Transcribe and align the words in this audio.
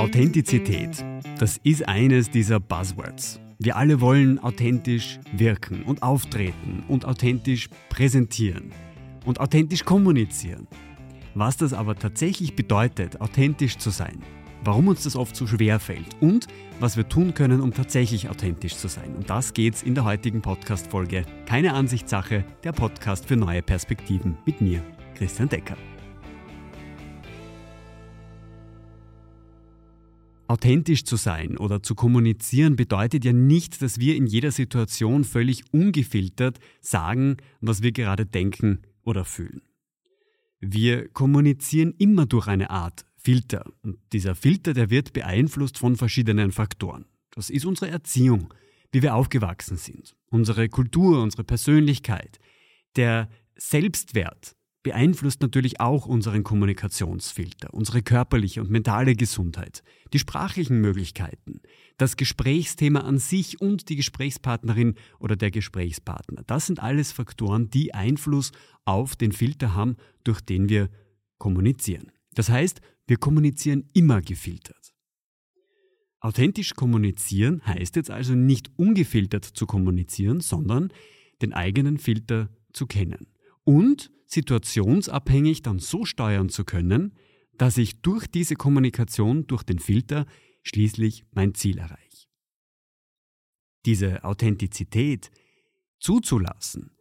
Authentizität, 0.00 1.04
das 1.38 1.58
ist 1.62 1.86
eines 1.86 2.30
dieser 2.30 2.58
Buzzwords. 2.58 3.38
Wir 3.58 3.76
alle 3.76 4.00
wollen 4.00 4.38
authentisch 4.38 5.20
wirken 5.34 5.82
und 5.82 6.02
auftreten 6.02 6.82
und 6.88 7.04
authentisch 7.04 7.68
präsentieren 7.90 8.72
und 9.26 9.40
authentisch 9.40 9.84
kommunizieren. 9.84 10.66
Was 11.34 11.58
das 11.58 11.74
aber 11.74 11.96
tatsächlich 11.96 12.56
bedeutet, 12.56 13.20
authentisch 13.20 13.76
zu 13.76 13.90
sein, 13.90 14.22
warum 14.64 14.88
uns 14.88 15.02
das 15.02 15.16
oft 15.16 15.36
so 15.36 15.46
schwer 15.46 15.78
fällt 15.78 16.16
und 16.22 16.46
was 16.80 16.96
wir 16.96 17.06
tun 17.06 17.34
können, 17.34 17.60
um 17.60 17.74
tatsächlich 17.74 18.30
authentisch 18.30 18.76
zu 18.76 18.88
sein. 18.88 19.14
Und 19.14 19.28
das 19.28 19.52
geht's 19.52 19.82
in 19.82 19.94
der 19.94 20.06
heutigen 20.06 20.40
Podcast-Folge. 20.40 21.26
Keine 21.44 21.74
Ansichtssache, 21.74 22.46
der 22.64 22.72
Podcast 22.72 23.26
für 23.26 23.36
neue 23.36 23.60
Perspektiven 23.60 24.38
mit 24.46 24.62
mir, 24.62 24.82
Christian 25.14 25.50
Decker. 25.50 25.76
Authentisch 30.50 31.04
zu 31.04 31.14
sein 31.14 31.56
oder 31.58 31.80
zu 31.80 31.94
kommunizieren 31.94 32.74
bedeutet 32.74 33.24
ja 33.24 33.32
nicht, 33.32 33.80
dass 33.82 34.00
wir 34.00 34.16
in 34.16 34.26
jeder 34.26 34.50
Situation 34.50 35.22
völlig 35.22 35.62
ungefiltert 35.72 36.58
sagen, 36.80 37.36
was 37.60 37.82
wir 37.82 37.92
gerade 37.92 38.26
denken 38.26 38.80
oder 39.04 39.24
fühlen. 39.24 39.62
Wir 40.58 41.06
kommunizieren 41.06 41.94
immer 41.98 42.26
durch 42.26 42.48
eine 42.48 42.70
Art 42.70 43.04
Filter. 43.14 43.64
Und 43.82 43.98
dieser 44.12 44.34
Filter, 44.34 44.74
der 44.74 44.90
wird 44.90 45.12
beeinflusst 45.12 45.78
von 45.78 45.94
verschiedenen 45.94 46.50
Faktoren. 46.50 47.04
Das 47.30 47.48
ist 47.48 47.64
unsere 47.64 47.92
Erziehung, 47.92 48.52
wie 48.90 49.02
wir 49.02 49.14
aufgewachsen 49.14 49.76
sind, 49.76 50.16
unsere 50.30 50.68
Kultur, 50.68 51.22
unsere 51.22 51.44
Persönlichkeit, 51.44 52.40
der 52.96 53.28
Selbstwert, 53.54 54.56
beeinflusst 54.82 55.42
natürlich 55.42 55.80
auch 55.80 56.06
unseren 56.06 56.42
Kommunikationsfilter, 56.42 57.74
unsere 57.74 58.02
körperliche 58.02 58.60
und 58.60 58.70
mentale 58.70 59.14
Gesundheit, 59.14 59.82
die 60.12 60.18
sprachlichen 60.18 60.80
Möglichkeiten, 60.80 61.60
das 61.98 62.16
Gesprächsthema 62.16 63.00
an 63.00 63.18
sich 63.18 63.60
und 63.60 63.88
die 63.90 63.96
Gesprächspartnerin 63.96 64.94
oder 65.18 65.36
der 65.36 65.50
Gesprächspartner. 65.50 66.42
Das 66.46 66.66
sind 66.66 66.80
alles 66.80 67.12
Faktoren, 67.12 67.68
die 67.68 67.92
Einfluss 67.94 68.52
auf 68.84 69.16
den 69.16 69.32
Filter 69.32 69.74
haben, 69.74 69.96
durch 70.24 70.40
den 70.40 70.68
wir 70.68 70.88
kommunizieren. 71.38 72.10
Das 72.34 72.48
heißt, 72.48 72.80
wir 73.06 73.18
kommunizieren 73.18 73.90
immer 73.92 74.22
gefiltert. 74.22 74.94
Authentisch 76.20 76.74
kommunizieren 76.74 77.62
heißt 77.66 77.96
jetzt 77.96 78.10
also 78.10 78.34
nicht 78.34 78.70
ungefiltert 78.76 79.44
zu 79.44 79.66
kommunizieren, 79.66 80.40
sondern 80.40 80.92
den 81.42 81.54
eigenen 81.54 81.98
Filter 81.98 82.50
zu 82.72 82.86
kennen 82.86 83.26
und 83.64 84.10
situationsabhängig 84.30 85.62
dann 85.62 85.78
so 85.78 86.04
steuern 86.04 86.48
zu 86.48 86.64
können, 86.64 87.14
dass 87.58 87.76
ich 87.76 88.00
durch 88.00 88.26
diese 88.26 88.54
Kommunikation, 88.54 89.46
durch 89.46 89.62
den 89.62 89.78
Filter 89.78 90.26
schließlich 90.62 91.24
mein 91.32 91.54
Ziel 91.54 91.78
erreiche. 91.78 92.28
Diese 93.84 94.24
Authentizität 94.24 95.30
zuzulassen, 95.98 96.92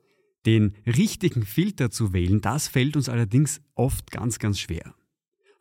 den 0.46 0.76
richtigen 0.86 1.44
Filter 1.44 1.92
zu 1.92 2.14
wählen, 2.14 2.42
das 2.42 2.68
fällt 2.68 2.96
uns 2.96 3.10
allerdings 3.10 3.62
oft 3.76 4.12
ganz, 4.12 4.40
ganz 4.40 4.60
schwer. 4.60 4.96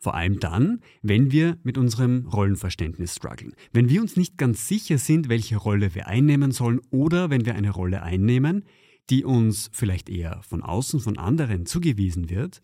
Vor 0.01 0.15
allem 0.15 0.39
dann, 0.39 0.81
wenn 1.01 1.31
wir 1.31 1.57
mit 1.63 1.77
unserem 1.77 2.25
Rollenverständnis 2.25 3.15
strugglen. 3.15 3.53
Wenn 3.73 3.89
wir 3.89 4.01
uns 4.01 4.15
nicht 4.15 4.37
ganz 4.37 4.67
sicher 4.69 4.97
sind, 4.97 5.27
welche 5.27 5.57
Rolle 5.57 5.93
wir 5.93 6.07
einnehmen 6.07 6.51
sollen 6.51 6.79
oder 6.89 7.29
wenn 7.29 7.45
wir 7.45 7.55
eine 7.55 7.71
Rolle 7.71 8.01
einnehmen, 8.01 8.63
die 9.09 9.23
uns 9.23 9.69
vielleicht 9.73 10.09
eher 10.09 10.41
von 10.43 10.61
außen, 10.61 10.99
von 10.99 11.17
anderen 11.17 11.65
zugewiesen 11.65 12.29
wird, 12.29 12.61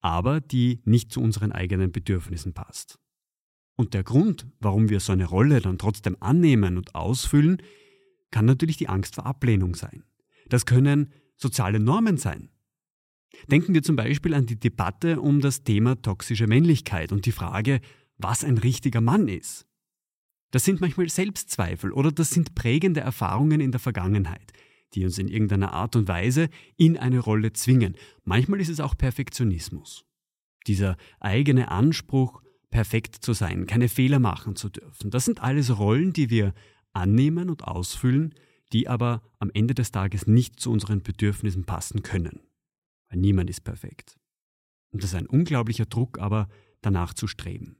aber 0.00 0.40
die 0.40 0.80
nicht 0.84 1.12
zu 1.12 1.20
unseren 1.20 1.52
eigenen 1.52 1.92
Bedürfnissen 1.92 2.52
passt. 2.52 2.98
Und 3.76 3.94
der 3.94 4.04
Grund, 4.04 4.46
warum 4.60 4.88
wir 4.88 5.00
so 5.00 5.12
eine 5.12 5.26
Rolle 5.26 5.60
dann 5.60 5.78
trotzdem 5.78 6.16
annehmen 6.20 6.76
und 6.76 6.94
ausfüllen, 6.94 7.62
kann 8.30 8.46
natürlich 8.46 8.76
die 8.76 8.88
Angst 8.88 9.14
vor 9.14 9.26
Ablehnung 9.26 9.74
sein. 9.74 10.04
Das 10.48 10.66
können 10.66 11.12
soziale 11.36 11.78
Normen 11.78 12.16
sein. 12.16 12.50
Denken 13.50 13.74
wir 13.74 13.82
zum 13.82 13.96
Beispiel 13.96 14.34
an 14.34 14.46
die 14.46 14.58
Debatte 14.58 15.20
um 15.20 15.40
das 15.40 15.62
Thema 15.62 16.00
toxische 16.00 16.46
Männlichkeit 16.46 17.12
und 17.12 17.26
die 17.26 17.32
Frage, 17.32 17.80
was 18.16 18.44
ein 18.44 18.58
richtiger 18.58 19.02
Mann 19.02 19.28
ist. 19.28 19.66
Das 20.52 20.64
sind 20.64 20.80
manchmal 20.80 21.08
Selbstzweifel 21.08 21.92
oder 21.92 22.12
das 22.12 22.30
sind 22.30 22.54
prägende 22.54 23.00
Erfahrungen 23.00 23.60
in 23.60 23.72
der 23.72 23.80
Vergangenheit, 23.80 24.52
die 24.94 25.04
uns 25.04 25.18
in 25.18 25.28
irgendeiner 25.28 25.72
Art 25.72 25.96
und 25.96 26.08
Weise 26.08 26.48
in 26.76 26.96
eine 26.96 27.18
Rolle 27.18 27.52
zwingen. 27.52 27.96
Manchmal 28.24 28.60
ist 28.60 28.68
es 28.68 28.80
auch 28.80 28.96
Perfektionismus. 28.96 30.04
Dieser 30.66 30.96
eigene 31.20 31.70
Anspruch, 31.70 32.42
perfekt 32.70 33.16
zu 33.16 33.32
sein, 33.32 33.66
keine 33.66 33.88
Fehler 33.88 34.18
machen 34.18 34.56
zu 34.56 34.68
dürfen. 34.68 35.10
Das 35.10 35.24
sind 35.24 35.40
alles 35.42 35.78
Rollen, 35.78 36.12
die 36.12 36.30
wir 36.30 36.54
annehmen 36.92 37.50
und 37.50 37.64
ausfüllen, 37.64 38.34
die 38.72 38.88
aber 38.88 39.22
am 39.38 39.50
Ende 39.54 39.74
des 39.74 39.92
Tages 39.92 40.26
nicht 40.26 40.58
zu 40.58 40.72
unseren 40.72 41.02
Bedürfnissen 41.02 41.64
passen 41.64 42.02
können. 42.02 42.40
Weil 43.08 43.20
niemand 43.20 43.50
ist 43.50 43.60
perfekt. 43.62 44.18
Und 44.90 45.02
das 45.02 45.10
ist 45.10 45.16
ein 45.16 45.26
unglaublicher 45.26 45.86
Druck, 45.86 46.18
aber 46.18 46.48
danach 46.80 47.14
zu 47.14 47.26
streben. 47.26 47.76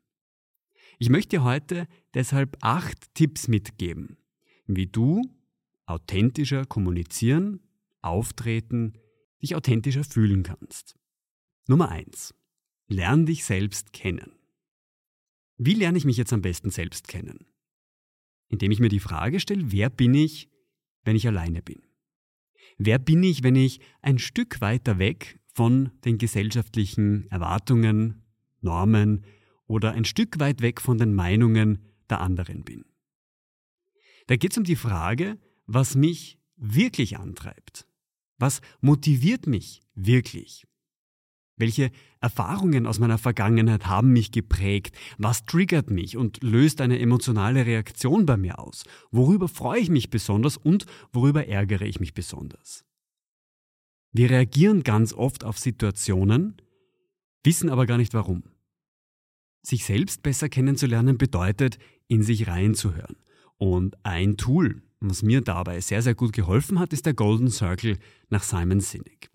Ich 0.99 1.11
möchte 1.11 1.37
dir 1.37 1.45
heute 1.45 1.89
deshalb 2.15 2.57
acht 2.61 3.15
Tipps 3.15 3.49
mitgeben, 3.49 4.17
wie 4.67 4.87
du 4.87 5.23
authentischer 5.87 6.67
kommunizieren, 6.67 7.61
auftreten, 8.03 8.99
dich 9.43 9.55
authentischer 9.55 10.05
fühlen 10.05 10.43
kannst. 10.43 10.97
Nummer 11.69 11.89
eins: 11.89 12.35
Lern 12.89 13.27
dich 13.27 13.45
selbst 13.45 13.93
kennen. 13.93 14.33
Wie 15.59 15.75
lerne 15.75 15.99
ich 15.99 16.05
mich 16.05 16.17
jetzt 16.17 16.33
am 16.33 16.43
besten 16.43 16.71
selbst 16.71 17.09
kennen? 17.09 17.47
Indem 18.49 18.71
ich 18.71 18.81
mir 18.81 18.89
die 18.89 19.01
Frage 19.01 19.41
stelle, 19.41 19.73
wer 19.73 19.91
bin 19.91 20.15
ich, 20.15 20.51
wenn 21.05 21.17
ich 21.17 21.27
alleine 21.27 21.63
bin? 21.63 21.83
Wer 22.79 22.99
bin 22.99 23.23
ich, 23.23 23.43
wenn 23.43 23.57
ich 23.57 23.81
ein 24.03 24.19
Stück 24.19 24.61
weiter 24.61 24.99
weg 24.99 25.41
von 25.47 25.91
den 26.05 26.19
gesellschaftlichen 26.19 27.27
Erwartungen, 27.31 28.23
Normen 28.61 29.25
oder 29.67 29.93
ein 29.93 30.05
Stück 30.05 30.39
weit 30.39 30.61
weg 30.61 30.81
von 30.81 30.99
den 30.99 31.15
Meinungen 31.15 31.79
der 32.11 32.21
anderen 32.21 32.65
bin? 32.65 32.85
Da 34.27 34.37
geht 34.37 34.53
es 34.53 34.59
um 34.59 34.65
die 34.65 34.77
Frage, 34.77 35.39
was 35.67 35.95
mich 35.95 36.39
wirklich 36.57 37.19
antreibt. 37.19 37.87
Was 38.39 38.61
motiviert 38.81 39.47
mich 39.47 39.83
wirklich? 39.95 40.67
Welche 41.59 41.91
Erfahrungen 42.21 42.87
aus 42.87 42.99
meiner 42.99 43.17
Vergangenheit 43.17 43.87
haben 43.87 44.13
mich 44.13 44.31
geprägt? 44.31 44.95
Was 45.17 45.47
triggert 45.47 45.91
mich 45.91 46.17
und 46.17 46.43
löst 46.43 46.83
eine 46.83 46.99
emotionale 46.99 47.65
Reaktion 47.65 48.27
bei 48.27 48.37
mir 48.37 48.59
aus? 48.59 48.85
Worüber 49.11 49.49
freue 49.49 49.81
ich 49.81 49.89
mich 49.89 50.11
besonders 50.11 50.59
und 50.59 50.85
worüber 51.13 51.47
ärgere 51.47 51.87
ich 51.87 51.99
mich 51.99 52.13
besonders? 52.13 52.85
Wir 54.13 54.31
reagieren 54.31 54.83
ganz 54.83 55.15
oft 55.15 55.45
auf 55.45 55.59
Situationen, 55.59 56.61
wissen 57.43 57.71
aber 57.71 57.87
gar 57.87 57.97
nicht 57.97 58.13
warum. 58.13 58.45
Sich 59.63 59.85
selbst 59.85 60.23
besser 60.23 60.49
kennenzulernen 60.49 61.17
bedeutet, 61.17 61.79
in 62.07 62.23
sich 62.23 62.47
reinzuhören. 62.47 63.17
Und 63.57 63.97
ein 64.05 64.37
Tool, 64.37 64.83
was 65.01 65.23
mir 65.23 65.41
dabei 65.41 65.81
sehr, 65.81 66.03
sehr 66.03 66.15
gut 66.15 66.33
geholfen 66.33 66.79
hat, 66.79 66.93
ist 66.93 67.07
der 67.07 67.15
Golden 67.15 67.51
Circle 67.51 67.99
nach 68.29 68.43
Simon 68.43 68.81
Sinek. 68.81 69.31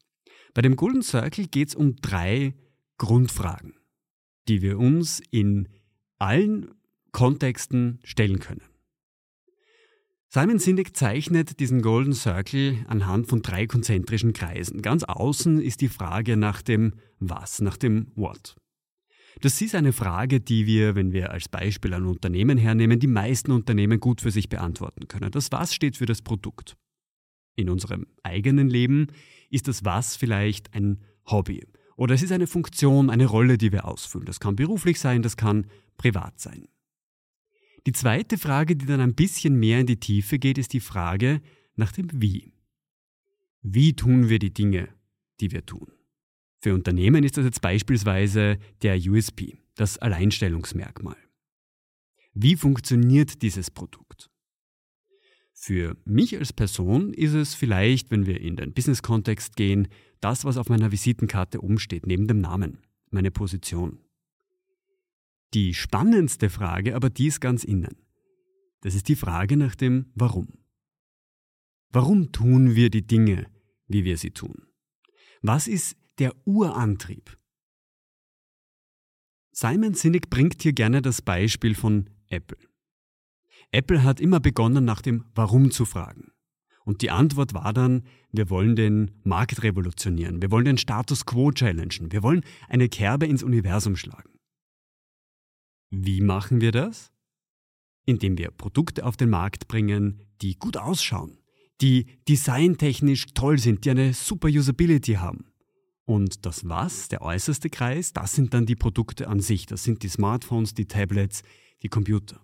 Bei 0.53 0.61
dem 0.61 0.75
Golden 0.75 1.01
Circle 1.01 1.47
geht 1.47 1.69
es 1.69 1.75
um 1.75 1.95
drei 1.97 2.55
Grundfragen, 2.97 3.75
die 4.47 4.61
wir 4.61 4.79
uns 4.79 5.21
in 5.31 5.69
allen 6.19 6.73
Kontexten 7.11 7.99
stellen 8.03 8.39
können. 8.39 8.61
Simon 10.29 10.59
Sinek 10.59 10.95
zeichnet 10.95 11.59
diesen 11.59 11.81
Golden 11.81 12.13
Circle 12.13 12.85
anhand 12.87 13.27
von 13.27 13.41
drei 13.41 13.67
konzentrischen 13.67 14.31
Kreisen. 14.31 14.81
Ganz 14.81 15.03
außen 15.03 15.61
ist 15.61 15.81
die 15.81 15.89
Frage 15.89 16.37
nach 16.37 16.61
dem 16.61 16.93
Was, 17.19 17.59
nach 17.59 17.75
dem 17.75 18.11
What. 18.15 18.55
Das 19.39 19.61
ist 19.61 19.75
eine 19.75 19.93
Frage, 19.93 20.41
die 20.41 20.65
wir, 20.65 20.95
wenn 20.95 21.13
wir 21.13 21.31
als 21.31 21.47
Beispiel 21.47 21.93
ein 21.93 22.05
Unternehmen 22.05 22.57
hernehmen, 22.57 22.99
die 22.99 23.07
meisten 23.07 23.51
Unternehmen 23.51 23.99
gut 23.99 24.21
für 24.21 24.31
sich 24.31 24.49
beantworten 24.49 25.07
können. 25.07 25.31
Das 25.31 25.51
Was 25.51 25.73
steht 25.73 25.97
für 25.97 26.05
das 26.05 26.21
Produkt. 26.21 26.75
In 27.55 27.69
unserem 27.69 28.07
eigenen 28.23 28.69
Leben 28.69 29.07
ist 29.49 29.67
das 29.67 29.85
Was 29.85 30.15
vielleicht 30.15 30.73
ein 30.73 31.01
Hobby 31.25 31.63
oder 32.01 32.15
es 32.15 32.23
ist 32.23 32.31
eine 32.31 32.47
Funktion, 32.47 33.09
eine 33.09 33.27
Rolle, 33.27 33.57
die 33.57 33.71
wir 33.71 33.85
ausfüllen. 33.85 34.25
Das 34.25 34.39
kann 34.39 34.55
beruflich 34.55 34.99
sein, 34.99 35.21
das 35.21 35.37
kann 35.37 35.67
privat 35.97 36.39
sein. 36.39 36.67
Die 37.85 37.93
zweite 37.93 38.37
Frage, 38.37 38.75
die 38.75 38.85
dann 38.85 39.01
ein 39.01 39.13
bisschen 39.13 39.59
mehr 39.59 39.79
in 39.79 39.85
die 39.85 39.99
Tiefe 39.99 40.39
geht, 40.39 40.57
ist 40.57 40.73
die 40.73 40.79
Frage 40.79 41.41
nach 41.75 41.91
dem 41.91 42.09
Wie. 42.13 42.53
Wie 43.61 43.95
tun 43.95 44.29
wir 44.29 44.39
die 44.39 44.53
Dinge, 44.53 44.89
die 45.39 45.51
wir 45.51 45.65
tun? 45.65 45.91
Für 46.61 46.75
Unternehmen 46.75 47.23
ist 47.23 47.37
das 47.37 47.45
jetzt 47.45 47.61
beispielsweise 47.61 48.59
der 48.83 48.97
USP, 48.97 49.57
das 49.75 49.97
Alleinstellungsmerkmal. 49.97 51.17
Wie 52.33 52.55
funktioniert 52.55 53.41
dieses 53.41 53.71
Produkt? 53.71 54.29
Für 55.53 55.97
mich 56.05 56.37
als 56.37 56.53
Person 56.53 57.13
ist 57.13 57.33
es 57.33 57.55
vielleicht, 57.55 58.11
wenn 58.11 58.27
wir 58.27 58.39
in 58.39 58.55
den 58.55 58.73
Business-Kontext 58.73 59.55
gehen, 59.55 59.87
das, 60.19 60.45
was 60.45 60.57
auf 60.57 60.69
meiner 60.69 60.91
Visitenkarte 60.91 61.61
umsteht, 61.61 62.05
neben 62.05 62.27
dem 62.27 62.41
Namen, 62.41 62.79
meine 63.09 63.31
Position. 63.31 63.99
Die 65.53 65.73
spannendste 65.73 66.49
Frage, 66.49 66.95
aber 66.95 67.09
die 67.09 67.27
ist 67.27 67.41
ganz 67.41 67.63
innen. 67.63 67.97
Das 68.81 68.95
ist 68.95 69.07
die 69.07 69.15
Frage 69.15 69.57
nach 69.57 69.75
dem 69.75 70.11
Warum. 70.13 70.47
Warum 71.89 72.31
tun 72.31 72.75
wir 72.75 72.89
die 72.89 73.05
Dinge, 73.05 73.47
wie 73.87 74.05
wir 74.05 74.17
sie 74.17 74.31
tun? 74.31 74.67
Was 75.41 75.67
ist 75.67 75.97
der 76.21 76.35
Urantrieb? 76.45 77.35
Simon 79.51 79.95
Sinek 79.95 80.29
bringt 80.29 80.61
hier 80.61 80.73
gerne 80.73 81.01
das 81.01 81.23
Beispiel 81.23 81.73
von 81.73 82.11
Apple. 82.27 82.59
Apple 83.71 84.03
hat 84.03 84.21
immer 84.21 84.39
begonnen, 84.39 84.85
nach 84.85 85.01
dem 85.01 85.25
Warum 85.33 85.71
zu 85.71 85.83
fragen. 85.83 86.31
Und 86.85 87.01
die 87.01 87.09
Antwort 87.09 87.55
war 87.55 87.73
dann, 87.73 88.03
wir 88.31 88.51
wollen 88.51 88.75
den 88.75 89.19
Markt 89.23 89.63
revolutionieren, 89.63 90.43
wir 90.43 90.51
wollen 90.51 90.65
den 90.65 90.77
Status 90.77 91.25
quo 91.25 91.51
challengen, 91.51 92.11
wir 92.11 92.21
wollen 92.21 92.45
eine 92.69 92.87
Kerbe 92.87 93.25
ins 93.25 93.41
Universum 93.41 93.95
schlagen. 93.95 94.39
Wie 95.89 96.21
machen 96.21 96.61
wir 96.61 96.71
das? 96.71 97.11
Indem 98.05 98.37
wir 98.37 98.51
Produkte 98.51 99.07
auf 99.07 99.17
den 99.17 99.31
Markt 99.31 99.67
bringen, 99.67 100.21
die 100.43 100.53
gut 100.53 100.77
ausschauen, 100.77 101.39
die 101.81 102.05
designtechnisch 102.29 103.33
toll 103.33 103.57
sind, 103.57 103.85
die 103.85 103.89
eine 103.89 104.13
super 104.13 104.49
Usability 104.49 105.13
haben. 105.13 105.50
Und 106.05 106.45
das 106.45 106.67
Was, 106.67 107.07
der 107.09 107.21
äußerste 107.21 107.69
Kreis, 107.69 108.13
das 108.13 108.33
sind 108.33 108.53
dann 108.53 108.65
die 108.65 108.75
Produkte 108.75 109.27
an 109.27 109.39
sich. 109.39 109.65
Das 109.65 109.83
sind 109.83 110.03
die 110.03 110.09
Smartphones, 110.09 110.73
die 110.73 110.87
Tablets, 110.87 111.43
die 111.83 111.89
Computer. 111.89 112.41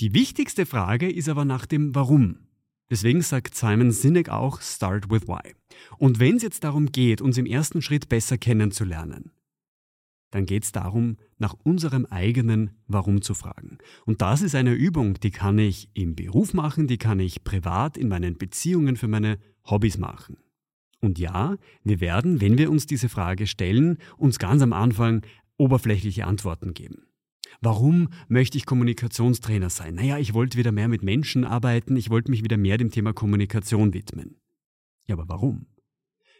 Die 0.00 0.14
wichtigste 0.14 0.66
Frage 0.66 1.10
ist 1.10 1.28
aber 1.28 1.44
nach 1.44 1.66
dem 1.66 1.94
Warum. 1.94 2.48
Deswegen 2.90 3.22
sagt 3.22 3.54
Simon 3.54 3.90
Sinek 3.90 4.28
auch 4.28 4.60
Start 4.60 5.10
with 5.10 5.26
Why. 5.26 5.54
Und 5.98 6.20
wenn 6.20 6.36
es 6.36 6.42
jetzt 6.42 6.64
darum 6.64 6.92
geht, 6.92 7.20
uns 7.20 7.38
im 7.38 7.46
ersten 7.46 7.82
Schritt 7.82 8.08
besser 8.08 8.36
kennenzulernen, 8.38 9.32
dann 10.30 10.46
geht 10.46 10.64
es 10.64 10.72
darum, 10.72 11.18
nach 11.38 11.54
unserem 11.62 12.06
eigenen 12.06 12.70
Warum 12.86 13.22
zu 13.22 13.34
fragen. 13.34 13.78
Und 14.06 14.22
das 14.22 14.42
ist 14.42 14.54
eine 14.54 14.72
Übung, 14.72 15.14
die 15.20 15.30
kann 15.30 15.58
ich 15.58 15.90
im 15.94 16.16
Beruf 16.16 16.54
machen, 16.54 16.86
die 16.86 16.98
kann 16.98 17.20
ich 17.20 17.44
privat 17.44 17.96
in 17.96 18.08
meinen 18.08 18.38
Beziehungen 18.38 18.96
für 18.96 19.08
meine 19.08 19.38
Hobbys 19.64 19.98
machen. 19.98 20.38
Und 21.02 21.18
ja, 21.18 21.56
wir 21.82 22.00
werden, 22.00 22.40
wenn 22.40 22.56
wir 22.56 22.70
uns 22.70 22.86
diese 22.86 23.08
Frage 23.08 23.46
stellen, 23.46 23.98
uns 24.16 24.38
ganz 24.38 24.62
am 24.62 24.72
Anfang 24.72 25.22
oberflächliche 25.58 26.26
Antworten 26.26 26.74
geben. 26.74 27.06
Warum 27.60 28.08
möchte 28.28 28.56
ich 28.56 28.66
Kommunikationstrainer 28.66 29.68
sein? 29.68 29.96
Naja, 29.96 30.18
ich 30.18 30.32
wollte 30.32 30.58
wieder 30.58 30.72
mehr 30.72 30.88
mit 30.88 31.02
Menschen 31.02 31.44
arbeiten, 31.44 31.96
ich 31.96 32.08
wollte 32.08 32.30
mich 32.30 32.44
wieder 32.44 32.56
mehr 32.56 32.78
dem 32.78 32.90
Thema 32.90 33.12
Kommunikation 33.12 33.92
widmen. 33.92 34.36
Ja, 35.06 35.16
aber 35.16 35.28
warum? 35.28 35.66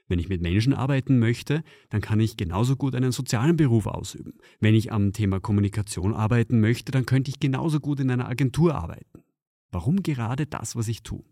Wenn 0.08 0.18
ich 0.18 0.28
mit 0.28 0.42
Menschen 0.42 0.74
arbeiten 0.74 1.18
möchte, 1.18 1.64
dann 1.90 2.00
kann 2.00 2.20
ich 2.20 2.36
genauso 2.36 2.76
gut 2.76 2.94
einen 2.94 3.12
sozialen 3.12 3.56
Beruf 3.56 3.86
ausüben. 3.86 4.34
Wenn 4.60 4.74
ich 4.74 4.92
am 4.92 5.12
Thema 5.12 5.40
Kommunikation 5.40 6.14
arbeiten 6.14 6.60
möchte, 6.60 6.92
dann 6.92 7.06
könnte 7.06 7.30
ich 7.30 7.40
genauso 7.40 7.80
gut 7.80 7.98
in 7.98 8.10
einer 8.10 8.28
Agentur 8.28 8.74
arbeiten. 8.74 9.24
Warum 9.70 10.02
gerade 10.02 10.46
das, 10.46 10.76
was 10.76 10.88
ich 10.88 11.02
tue? 11.02 11.24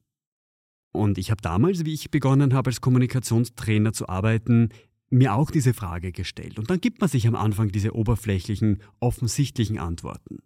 Und 0.92 1.18
ich 1.18 1.30
habe 1.30 1.40
damals, 1.40 1.84
wie 1.84 1.94
ich 1.94 2.10
begonnen 2.10 2.52
habe, 2.54 2.70
als 2.70 2.80
Kommunikationstrainer 2.80 3.92
zu 3.92 4.08
arbeiten, 4.08 4.70
mir 5.10 5.34
auch 5.34 5.50
diese 5.50 5.74
Frage 5.74 6.12
gestellt. 6.12 6.58
Und 6.58 6.70
dann 6.70 6.80
gibt 6.80 7.00
man 7.00 7.08
sich 7.08 7.26
am 7.26 7.34
Anfang 7.34 7.70
diese 7.70 7.94
oberflächlichen, 7.94 8.82
offensichtlichen 9.00 9.78
Antworten. 9.78 10.38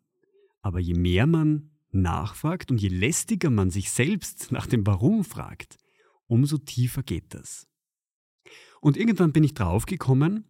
Aber 0.62 0.80
je 0.80 0.94
mehr 0.94 1.26
man 1.26 1.70
nachfragt 1.90 2.70
und 2.70 2.80
je 2.80 2.88
lästiger 2.88 3.50
man 3.50 3.70
sich 3.70 3.90
selbst 3.90 4.50
nach 4.52 4.66
dem 4.66 4.86
Warum 4.86 5.24
fragt, 5.24 5.76
umso 6.26 6.58
tiefer 6.58 7.02
geht 7.02 7.34
das. 7.34 7.66
Und 8.80 8.96
irgendwann 8.96 9.32
bin 9.32 9.44
ich 9.44 9.54
draufgekommen, 9.54 10.44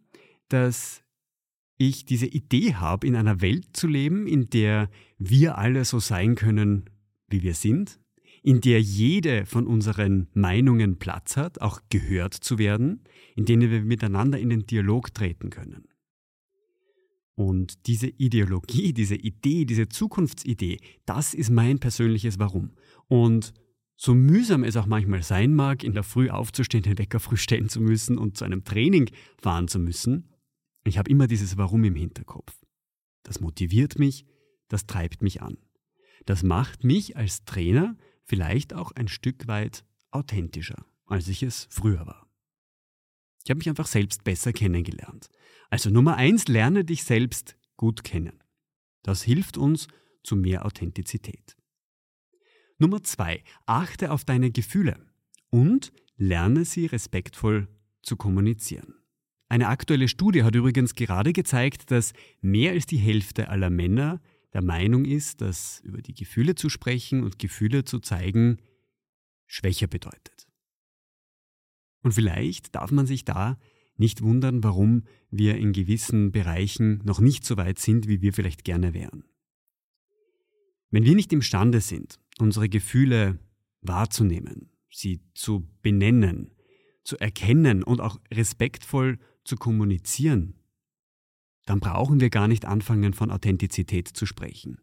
dass 0.49 1.03
ich 1.77 2.05
diese 2.05 2.25
Idee 2.25 2.75
habe, 2.75 3.05
in 3.05 3.15
einer 3.15 3.41
Welt 3.41 3.75
zu 3.75 3.87
leben, 3.87 4.27
in 4.27 4.49
der 4.49 4.89
wir 5.17 5.57
alle 5.57 5.83
so 5.85 5.99
sein 5.99 6.35
können, 6.35 6.89
wie 7.27 7.43
wir 7.43 7.53
sind, 7.53 7.99
in 8.45 8.61
der 8.61 8.79
jede 8.79 9.47
von 9.47 9.65
unseren 9.65 10.27
Meinungen 10.35 10.99
Platz 10.99 11.35
hat, 11.35 11.61
auch 11.61 11.81
gehört 11.89 12.35
zu 12.35 12.59
werden, 12.59 13.01
in 13.35 13.45
denen 13.45 13.71
wir 13.71 13.81
miteinander 13.81 14.37
in 14.37 14.51
den 14.51 14.67
Dialog 14.67 15.11
treten 15.15 15.49
können. 15.49 15.87
Und 17.33 17.87
diese 17.87 18.05
Ideologie, 18.05 18.93
diese 18.93 19.15
Idee, 19.15 19.65
diese 19.65 19.89
Zukunftsidee, 19.89 20.77
das 21.07 21.33
ist 21.33 21.49
mein 21.49 21.79
persönliches 21.79 22.37
Warum. 22.37 22.75
Und 23.07 23.51
so 23.95 24.13
mühsam 24.13 24.63
es 24.63 24.77
auch 24.77 24.85
manchmal 24.85 25.23
sein 25.23 25.55
mag, 25.55 25.83
in 25.83 25.93
der 25.93 26.03
Früh 26.03 26.29
aufzustehen, 26.29 26.83
den 26.83 26.99
Wecker 26.99 27.19
früh 27.19 27.37
stellen 27.37 27.67
zu 27.67 27.81
müssen 27.81 28.19
und 28.19 28.37
zu 28.37 28.45
einem 28.45 28.63
Training 28.63 29.09
fahren 29.41 29.67
zu 29.67 29.79
müssen, 29.79 30.29
ich 30.83 30.99
habe 30.99 31.09
immer 31.09 31.25
dieses 31.25 31.57
Warum 31.57 31.83
im 31.83 31.95
Hinterkopf. 31.95 32.53
Das 33.23 33.39
motiviert 33.39 33.97
mich, 33.97 34.23
das 34.67 34.85
treibt 34.85 35.23
mich 35.23 35.41
an. 35.41 35.57
Das 36.27 36.43
macht 36.43 36.83
mich 36.83 37.17
als 37.17 37.43
Trainer 37.43 37.97
vielleicht 38.25 38.73
auch 38.73 38.91
ein 38.91 39.07
Stück 39.07 39.47
weit 39.47 39.85
authentischer, 40.11 40.85
als 41.05 41.27
ich 41.27 41.43
es 41.43 41.67
früher 41.69 42.05
war. 42.05 42.27
Ich 43.43 43.49
habe 43.49 43.59
mich 43.59 43.69
einfach 43.69 43.87
selbst 43.87 44.23
besser 44.23 44.53
kennengelernt. 44.53 45.29
Also 45.69 45.89
Nummer 45.89 46.15
eins, 46.15 46.47
lerne 46.47 46.83
dich 46.83 47.03
selbst 47.03 47.55
gut 47.77 48.03
kennen. 48.03 48.43
Das 49.03 49.21
hilft 49.21 49.57
uns 49.57 49.87
zu 50.23 50.35
mehr 50.35 50.65
Authentizität. 50.65 51.55
Nummer 52.79 53.03
zwei, 53.03 53.43
achte 53.65 54.11
auf 54.11 54.25
deine 54.25 54.51
Gefühle 54.51 54.97
und 55.49 55.93
lerne 56.17 56.65
sie 56.65 56.87
respektvoll 56.87 57.67
zu 58.01 58.17
kommunizieren. 58.17 58.95
Eine 59.47 59.67
aktuelle 59.67 60.07
Studie 60.07 60.43
hat 60.43 60.55
übrigens 60.55 60.95
gerade 60.95 61.31
gezeigt, 61.31 61.91
dass 61.91 62.13
mehr 62.41 62.71
als 62.71 62.87
die 62.87 62.97
Hälfte 62.97 63.49
aller 63.49 63.69
Männer 63.69 64.21
der 64.55 64.61
Meinung 64.61 65.03
ist, 65.03 65.41
dass 65.41 65.81
über 65.81 66.01
die 66.01 66.13
Gefühle 66.13 66.55
zu 66.55 66.69
sprechen 66.69 67.23
und 67.23 67.39
Gefühle 67.39 67.83
zu 67.83 67.99
zeigen 67.99 68.57
schwächer 69.47 69.87
bedeutet. 69.87 70.47
Und 72.03 72.13
vielleicht 72.13 72.73
darf 72.73 72.89
man 72.91 73.05
sich 73.05 73.25
da 73.25 73.59
nicht 73.97 74.21
wundern, 74.21 74.63
warum 74.63 75.03
wir 75.29 75.57
in 75.57 75.73
gewissen 75.73 76.31
Bereichen 76.31 77.01
noch 77.03 77.19
nicht 77.19 77.43
so 77.43 77.57
weit 77.57 77.79
sind, 77.79 78.07
wie 78.07 78.21
wir 78.21 78.31
vielleicht 78.31 78.63
gerne 78.63 78.93
wären. 78.93 79.25
Wenn 80.89 81.03
wir 81.03 81.15
nicht 81.15 81.33
imstande 81.33 81.81
sind, 81.81 82.21
unsere 82.39 82.69
Gefühle 82.69 83.37
wahrzunehmen, 83.81 84.69
sie 84.89 85.19
zu 85.33 85.67
benennen, 85.81 86.55
zu 87.03 87.17
erkennen 87.17 87.83
und 87.83 87.99
auch 87.99 88.21
respektvoll 88.33 89.19
zu 89.43 89.57
kommunizieren, 89.57 90.55
dann 91.65 91.79
brauchen 91.79 92.19
wir 92.19 92.29
gar 92.29 92.47
nicht 92.47 92.65
anfangen, 92.65 93.13
von 93.13 93.31
Authentizität 93.31 94.07
zu 94.07 94.25
sprechen. 94.25 94.79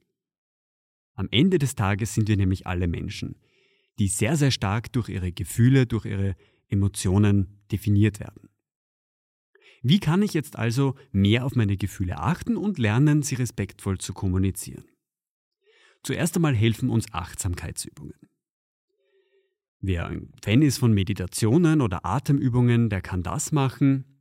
Am 1.14 1.28
Ende 1.30 1.58
des 1.58 1.74
Tages 1.74 2.14
sind 2.14 2.28
wir 2.28 2.36
nämlich 2.36 2.66
alle 2.66 2.88
Menschen, 2.88 3.36
die 3.98 4.08
sehr, 4.08 4.36
sehr 4.36 4.50
stark 4.50 4.92
durch 4.92 5.08
ihre 5.08 5.32
Gefühle, 5.32 5.86
durch 5.86 6.06
ihre 6.06 6.36
Emotionen 6.68 7.60
definiert 7.70 8.18
werden. 8.18 8.48
Wie 9.82 10.00
kann 10.00 10.22
ich 10.22 10.32
jetzt 10.32 10.56
also 10.56 10.94
mehr 11.10 11.44
auf 11.44 11.56
meine 11.56 11.76
Gefühle 11.76 12.18
achten 12.18 12.56
und 12.56 12.78
lernen, 12.78 13.22
sie 13.22 13.34
respektvoll 13.34 13.98
zu 13.98 14.12
kommunizieren? 14.12 14.84
Zuerst 16.02 16.36
einmal 16.36 16.54
helfen 16.54 16.88
uns 16.88 17.12
Achtsamkeitsübungen. 17.12 18.14
Wer 19.80 20.06
ein 20.06 20.32
Fan 20.42 20.62
ist 20.62 20.78
von 20.78 20.92
Meditationen 20.92 21.80
oder 21.80 22.06
Atemübungen, 22.06 22.88
der 22.88 23.02
kann 23.02 23.24
das 23.24 23.50
machen. 23.50 24.11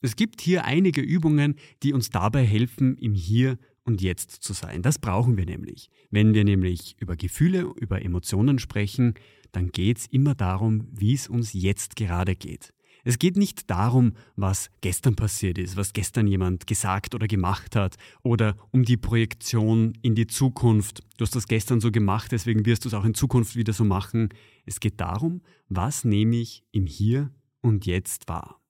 Es 0.00 0.14
gibt 0.14 0.40
hier 0.40 0.64
einige 0.64 1.00
Übungen, 1.00 1.56
die 1.82 1.92
uns 1.92 2.10
dabei 2.10 2.44
helfen, 2.44 2.96
im 2.98 3.14
Hier 3.14 3.58
und 3.84 4.00
Jetzt 4.00 4.30
zu 4.30 4.52
sein. 4.52 4.82
Das 4.82 4.98
brauchen 4.98 5.36
wir 5.36 5.46
nämlich. 5.46 5.90
Wenn 6.10 6.34
wir 6.34 6.44
nämlich 6.44 6.96
über 7.00 7.16
Gefühle, 7.16 7.62
über 7.76 8.02
Emotionen 8.02 8.58
sprechen, 8.58 9.14
dann 9.50 9.70
geht 9.72 9.98
es 9.98 10.06
immer 10.06 10.34
darum, 10.34 10.86
wie 10.92 11.14
es 11.14 11.26
uns 11.26 11.52
jetzt 11.52 11.96
gerade 11.96 12.36
geht. 12.36 12.72
Es 13.04 13.18
geht 13.18 13.36
nicht 13.36 13.70
darum, 13.70 14.12
was 14.36 14.70
gestern 14.82 15.16
passiert 15.16 15.56
ist, 15.56 15.76
was 15.76 15.92
gestern 15.92 16.26
jemand 16.26 16.66
gesagt 16.66 17.14
oder 17.14 17.26
gemacht 17.26 17.74
hat, 17.74 17.96
oder 18.22 18.56
um 18.70 18.84
die 18.84 18.96
Projektion 18.96 19.94
in 20.02 20.14
die 20.14 20.26
Zukunft. 20.26 21.02
Du 21.16 21.24
hast 21.24 21.34
das 21.34 21.46
gestern 21.48 21.80
so 21.80 21.90
gemacht, 21.90 22.32
deswegen 22.32 22.66
wirst 22.66 22.84
du 22.84 22.88
es 22.88 22.94
auch 22.94 23.04
in 23.04 23.14
Zukunft 23.14 23.56
wieder 23.56 23.72
so 23.72 23.84
machen. 23.84 24.28
Es 24.66 24.80
geht 24.80 25.00
darum, 25.00 25.40
was 25.68 26.04
nehme 26.04 26.36
ich 26.36 26.64
im 26.70 26.86
Hier 26.86 27.32
und 27.62 27.86
Jetzt 27.86 28.28
wahr. 28.28 28.60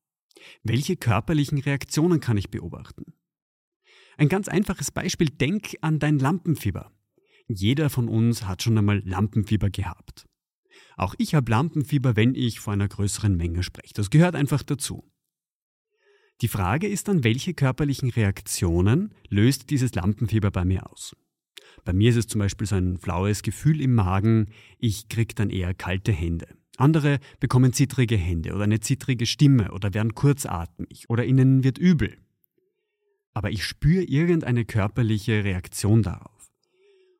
Welche 0.62 0.96
körperlichen 0.96 1.58
Reaktionen 1.58 2.20
kann 2.20 2.36
ich 2.36 2.50
beobachten? 2.50 3.14
Ein 4.16 4.28
ganz 4.28 4.48
einfaches 4.48 4.90
Beispiel, 4.90 5.28
denk 5.28 5.76
an 5.80 5.98
dein 5.98 6.18
Lampenfieber. 6.18 6.92
Jeder 7.46 7.88
von 7.88 8.08
uns 8.08 8.44
hat 8.46 8.62
schon 8.62 8.76
einmal 8.76 9.00
Lampenfieber 9.04 9.70
gehabt. 9.70 10.26
Auch 10.96 11.14
ich 11.18 11.34
habe 11.34 11.50
Lampenfieber, 11.50 12.16
wenn 12.16 12.34
ich 12.34 12.60
vor 12.60 12.72
einer 12.72 12.88
größeren 12.88 13.36
Menge 13.36 13.62
spreche. 13.62 13.94
Das 13.94 14.10
gehört 14.10 14.34
einfach 14.34 14.62
dazu. 14.62 15.10
Die 16.40 16.48
Frage 16.48 16.88
ist 16.88 17.08
dann, 17.08 17.24
welche 17.24 17.54
körperlichen 17.54 18.10
Reaktionen 18.10 19.14
löst 19.28 19.70
dieses 19.70 19.94
Lampenfieber 19.94 20.50
bei 20.50 20.64
mir 20.64 20.90
aus? 20.90 21.16
Bei 21.84 21.92
mir 21.92 22.10
ist 22.10 22.16
es 22.16 22.26
zum 22.26 22.40
Beispiel 22.40 22.66
so 22.66 22.76
ein 22.76 22.98
flaues 22.98 23.42
Gefühl 23.42 23.80
im 23.80 23.94
Magen, 23.94 24.50
ich 24.78 25.08
kriege 25.08 25.34
dann 25.34 25.50
eher 25.50 25.74
kalte 25.74 26.12
Hände. 26.12 26.57
Andere 26.78 27.18
bekommen 27.40 27.72
zittrige 27.72 28.16
Hände 28.16 28.54
oder 28.54 28.64
eine 28.64 28.80
zittrige 28.80 29.26
Stimme 29.26 29.72
oder 29.72 29.94
werden 29.94 30.14
kurzatmig 30.14 31.10
oder 31.10 31.24
ihnen 31.24 31.64
wird 31.64 31.78
übel. 31.78 32.16
aber 33.38 33.52
ich 33.52 33.64
spüre 33.64 34.02
irgendeine 34.02 34.64
körperliche 34.64 35.44
Reaktion 35.44 36.02
darauf. 36.02 36.50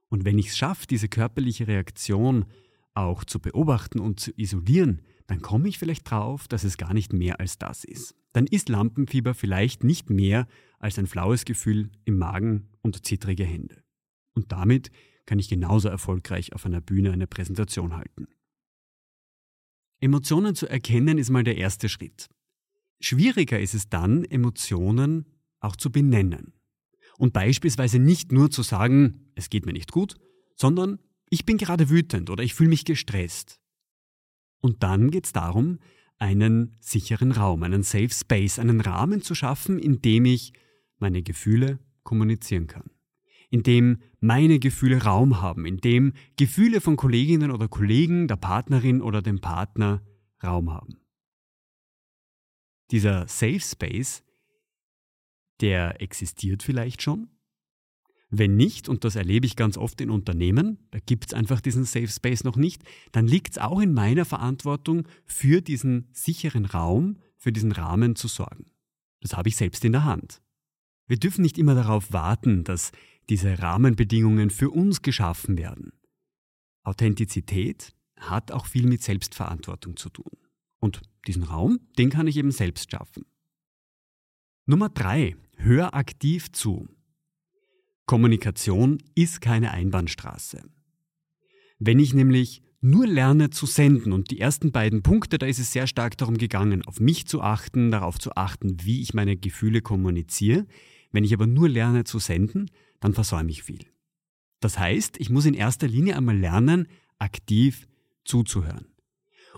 Und 0.08 0.24
wenn 0.24 0.36
ich 0.36 0.48
es 0.48 0.58
schaffe, 0.58 0.88
diese 0.88 1.08
körperliche 1.08 1.68
Reaktion 1.68 2.46
auch 2.94 3.22
zu 3.22 3.38
beobachten 3.38 4.00
und 4.00 4.18
zu 4.18 4.32
isolieren, 4.36 5.02
dann 5.28 5.42
komme 5.42 5.68
ich 5.68 5.78
vielleicht 5.78 6.10
drauf, 6.10 6.48
dass 6.48 6.64
es 6.64 6.76
gar 6.76 6.92
nicht 6.92 7.12
mehr 7.12 7.38
als 7.38 7.58
das 7.58 7.84
ist. 7.84 8.16
Dann 8.32 8.48
ist 8.48 8.68
Lampenfieber 8.68 9.32
vielleicht 9.32 9.84
nicht 9.84 10.10
mehr 10.10 10.48
als 10.80 10.98
ein 10.98 11.06
flaues 11.06 11.44
Gefühl 11.44 11.90
im 12.04 12.18
Magen 12.18 12.68
und 12.82 13.06
zittrige 13.06 13.44
Hände. 13.44 13.84
Und 14.34 14.50
damit 14.50 14.90
kann 15.24 15.38
ich 15.38 15.48
genauso 15.48 15.88
erfolgreich 15.88 16.52
auf 16.52 16.66
einer 16.66 16.80
Bühne 16.80 17.12
eine 17.12 17.28
Präsentation 17.28 17.96
halten. 17.96 18.26
Emotionen 20.00 20.54
zu 20.54 20.68
erkennen 20.68 21.18
ist 21.18 21.30
mal 21.30 21.44
der 21.44 21.56
erste 21.56 21.88
Schritt. 21.88 22.28
Schwieriger 23.00 23.58
ist 23.58 23.74
es 23.74 23.88
dann, 23.88 24.24
Emotionen 24.24 25.26
auch 25.60 25.76
zu 25.76 25.90
benennen. 25.90 26.52
Und 27.16 27.32
beispielsweise 27.32 27.98
nicht 27.98 28.30
nur 28.30 28.50
zu 28.50 28.62
sagen, 28.62 29.30
es 29.34 29.50
geht 29.50 29.66
mir 29.66 29.72
nicht 29.72 29.90
gut, 29.90 30.14
sondern 30.54 30.98
ich 31.30 31.44
bin 31.44 31.58
gerade 31.58 31.90
wütend 31.90 32.30
oder 32.30 32.42
ich 32.42 32.54
fühle 32.54 32.70
mich 32.70 32.84
gestresst. 32.84 33.60
Und 34.60 34.82
dann 34.82 35.10
geht 35.10 35.26
es 35.26 35.32
darum, 35.32 35.78
einen 36.18 36.76
sicheren 36.80 37.32
Raum, 37.32 37.62
einen 37.62 37.82
Safe 37.82 38.10
Space, 38.10 38.58
einen 38.58 38.80
Rahmen 38.80 39.22
zu 39.22 39.34
schaffen, 39.34 39.78
in 39.78 40.02
dem 40.02 40.24
ich 40.24 40.52
meine 40.98 41.22
Gefühle 41.22 41.78
kommunizieren 42.02 42.66
kann. 42.66 42.90
In 43.50 43.62
dem 43.62 43.98
meine 44.20 44.58
Gefühle 44.58 45.02
Raum 45.02 45.40
haben, 45.40 45.64
in 45.64 45.78
dem 45.78 46.12
Gefühle 46.36 46.80
von 46.80 46.96
Kolleginnen 46.96 47.50
oder 47.50 47.68
Kollegen, 47.68 48.28
der 48.28 48.36
Partnerin 48.36 49.00
oder 49.00 49.22
dem 49.22 49.40
Partner 49.40 50.02
Raum 50.42 50.70
haben. 50.70 51.00
Dieser 52.90 53.26
Safe 53.26 53.60
Space, 53.60 54.22
der 55.60 56.00
existiert 56.00 56.62
vielleicht 56.62 57.02
schon, 57.02 57.28
wenn 58.30 58.56
nicht, 58.56 58.88
und 58.88 59.04
das 59.04 59.16
erlebe 59.16 59.46
ich 59.46 59.56
ganz 59.56 59.78
oft 59.78 60.00
in 60.00 60.10
Unternehmen, 60.10 60.78
da 60.90 60.98
gibt 60.98 61.26
es 61.26 61.34
einfach 61.34 61.60
diesen 61.60 61.84
Safe 61.84 62.08
Space 62.08 62.44
noch 62.44 62.56
nicht, 62.56 62.82
dann 63.12 63.26
liegt 63.26 63.52
es 63.52 63.58
auch 63.58 63.80
in 63.80 63.94
meiner 63.94 64.26
Verantwortung, 64.26 65.08
für 65.24 65.62
diesen 65.62 66.08
sicheren 66.12 66.66
Raum, 66.66 67.18
für 67.36 67.52
diesen 67.52 67.72
Rahmen 67.72 68.16
zu 68.16 68.28
sorgen. 68.28 68.66
Das 69.20 69.34
habe 69.34 69.48
ich 69.48 69.56
selbst 69.56 69.84
in 69.84 69.92
der 69.92 70.04
Hand. 70.04 70.42
Wir 71.06 71.16
dürfen 71.16 71.40
nicht 71.40 71.56
immer 71.56 71.74
darauf 71.74 72.12
warten, 72.12 72.64
dass 72.64 72.92
diese 73.28 73.58
Rahmenbedingungen 73.58 74.50
für 74.50 74.70
uns 74.70 75.02
geschaffen 75.02 75.58
werden. 75.58 75.92
Authentizität 76.82 77.94
hat 78.18 78.52
auch 78.52 78.66
viel 78.66 78.86
mit 78.86 79.02
Selbstverantwortung 79.02 79.96
zu 79.96 80.08
tun. 80.08 80.38
Und 80.80 81.02
diesen 81.26 81.42
Raum, 81.42 81.80
den 81.98 82.10
kann 82.10 82.26
ich 82.26 82.36
eben 82.36 82.50
selbst 82.50 82.90
schaffen. 82.90 83.26
Nummer 84.66 84.88
drei: 84.88 85.36
Hör 85.56 85.94
aktiv 85.94 86.52
zu. 86.52 86.88
Kommunikation 88.06 89.02
ist 89.14 89.40
keine 89.40 89.72
Einbahnstraße. 89.72 90.62
Wenn 91.78 91.98
ich 91.98 92.14
nämlich 92.14 92.62
nur 92.80 93.06
lerne 93.06 93.50
zu 93.50 93.66
senden 93.66 94.12
und 94.12 94.30
die 94.30 94.40
ersten 94.40 94.72
beiden 94.72 95.02
Punkte, 95.02 95.38
da 95.38 95.46
ist 95.46 95.58
es 95.58 95.72
sehr 95.72 95.86
stark 95.86 96.16
darum 96.16 96.38
gegangen, 96.38 96.84
auf 96.86 97.00
mich 97.00 97.26
zu 97.26 97.42
achten, 97.42 97.90
darauf 97.90 98.18
zu 98.18 98.36
achten, 98.36 98.76
wie 98.82 99.02
ich 99.02 99.14
meine 99.14 99.36
Gefühle 99.36 99.82
kommuniziere. 99.82 100.66
Wenn 101.10 101.24
ich 101.24 101.34
aber 101.34 101.46
nur 101.46 101.68
lerne 101.68 102.04
zu 102.04 102.18
senden, 102.18 102.70
dann 103.00 103.14
versäume 103.14 103.50
ich 103.50 103.62
viel. 103.62 103.86
Das 104.60 104.78
heißt, 104.78 105.20
ich 105.20 105.30
muss 105.30 105.46
in 105.46 105.54
erster 105.54 105.86
Linie 105.86 106.16
einmal 106.16 106.36
lernen, 106.36 106.88
aktiv 107.18 107.86
zuzuhören. 108.24 108.86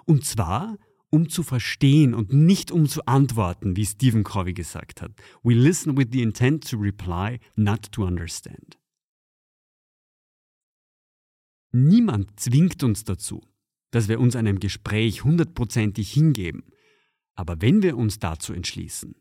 Und 0.05 0.25
zwar 0.25 0.77
um 1.11 1.29
zu 1.29 1.43
verstehen 1.43 2.15
und 2.15 2.33
nicht 2.33 2.71
um 2.71 2.87
zu 2.87 3.05
antworten, 3.07 3.77
wie 3.77 3.85
Stephen 3.85 4.23
Covey 4.23 4.55
gesagt 4.55 5.03
hat. 5.03 5.13
We 5.43 5.55
listen 5.55 5.97
with 5.97 6.09
the 6.13 6.23
intent 6.23 6.69
to 6.71 6.79
reply, 6.79 7.41
not 7.57 7.91
to 7.93 8.05
understand. 8.05 8.79
Niemand 11.73 12.39
zwingt 12.39 12.83
uns 12.83 13.05
dazu, 13.05 13.43
dass 13.91 14.09
wir 14.09 14.21
uns 14.21 14.37
einem 14.37 14.61
Gespräch 14.61 15.25
hundertprozentig 15.25 16.13
hingeben. 16.13 16.65
Aber 17.35 17.61
wenn 17.61 17.83
wir 17.83 17.97
uns 17.97 18.19
dazu 18.19 18.53
entschließen, 18.53 19.15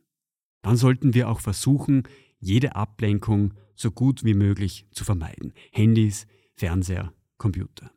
dann 0.61 0.77
sollten 0.77 1.13
wir 1.13 1.29
auch 1.29 1.39
versuchen, 1.39 2.03
jede 2.39 2.75
Ablenkung 2.75 3.53
so 3.79 3.91
gut 3.91 4.25
wie 4.25 4.33
möglich 4.33 4.85
zu 4.91 5.05
vermeiden. 5.05 5.53
Handys, 5.71 6.27
Fernseher, 6.55 7.13
Computer. 7.37 7.91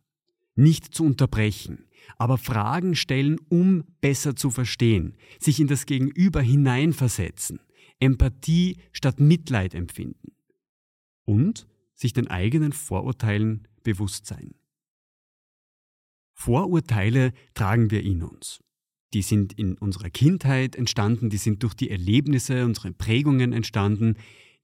Nicht 0.54 0.94
zu 0.94 1.04
unterbrechen, 1.04 1.86
aber 2.18 2.38
Fragen 2.38 2.94
stellen, 2.94 3.38
um 3.48 3.84
besser 4.00 4.36
zu 4.36 4.50
verstehen, 4.50 5.16
sich 5.40 5.58
in 5.58 5.66
das 5.66 5.86
Gegenüber 5.86 6.40
hineinversetzen, 6.40 7.58
Empathie 7.98 8.76
statt 8.92 9.18
Mitleid 9.18 9.74
empfinden 9.74 10.32
und 11.24 11.66
sich 11.94 12.12
den 12.12 12.28
eigenen 12.28 12.72
Vorurteilen 12.72 13.66
bewusst 13.82 14.26
sein. 14.26 14.54
Vorurteile 16.34 17.32
tragen 17.54 17.90
wir 17.90 18.02
in 18.02 18.22
uns. 18.22 18.60
Die 19.14 19.22
sind 19.22 19.52
in 19.52 19.76
unserer 19.78 20.10
Kindheit 20.10 20.76
entstanden, 20.76 21.28
die 21.28 21.36
sind 21.38 21.62
durch 21.62 21.74
die 21.74 21.90
Erlebnisse, 21.90 22.64
unsere 22.64 22.92
Prägungen 22.92 23.52
entstanden, 23.52 24.16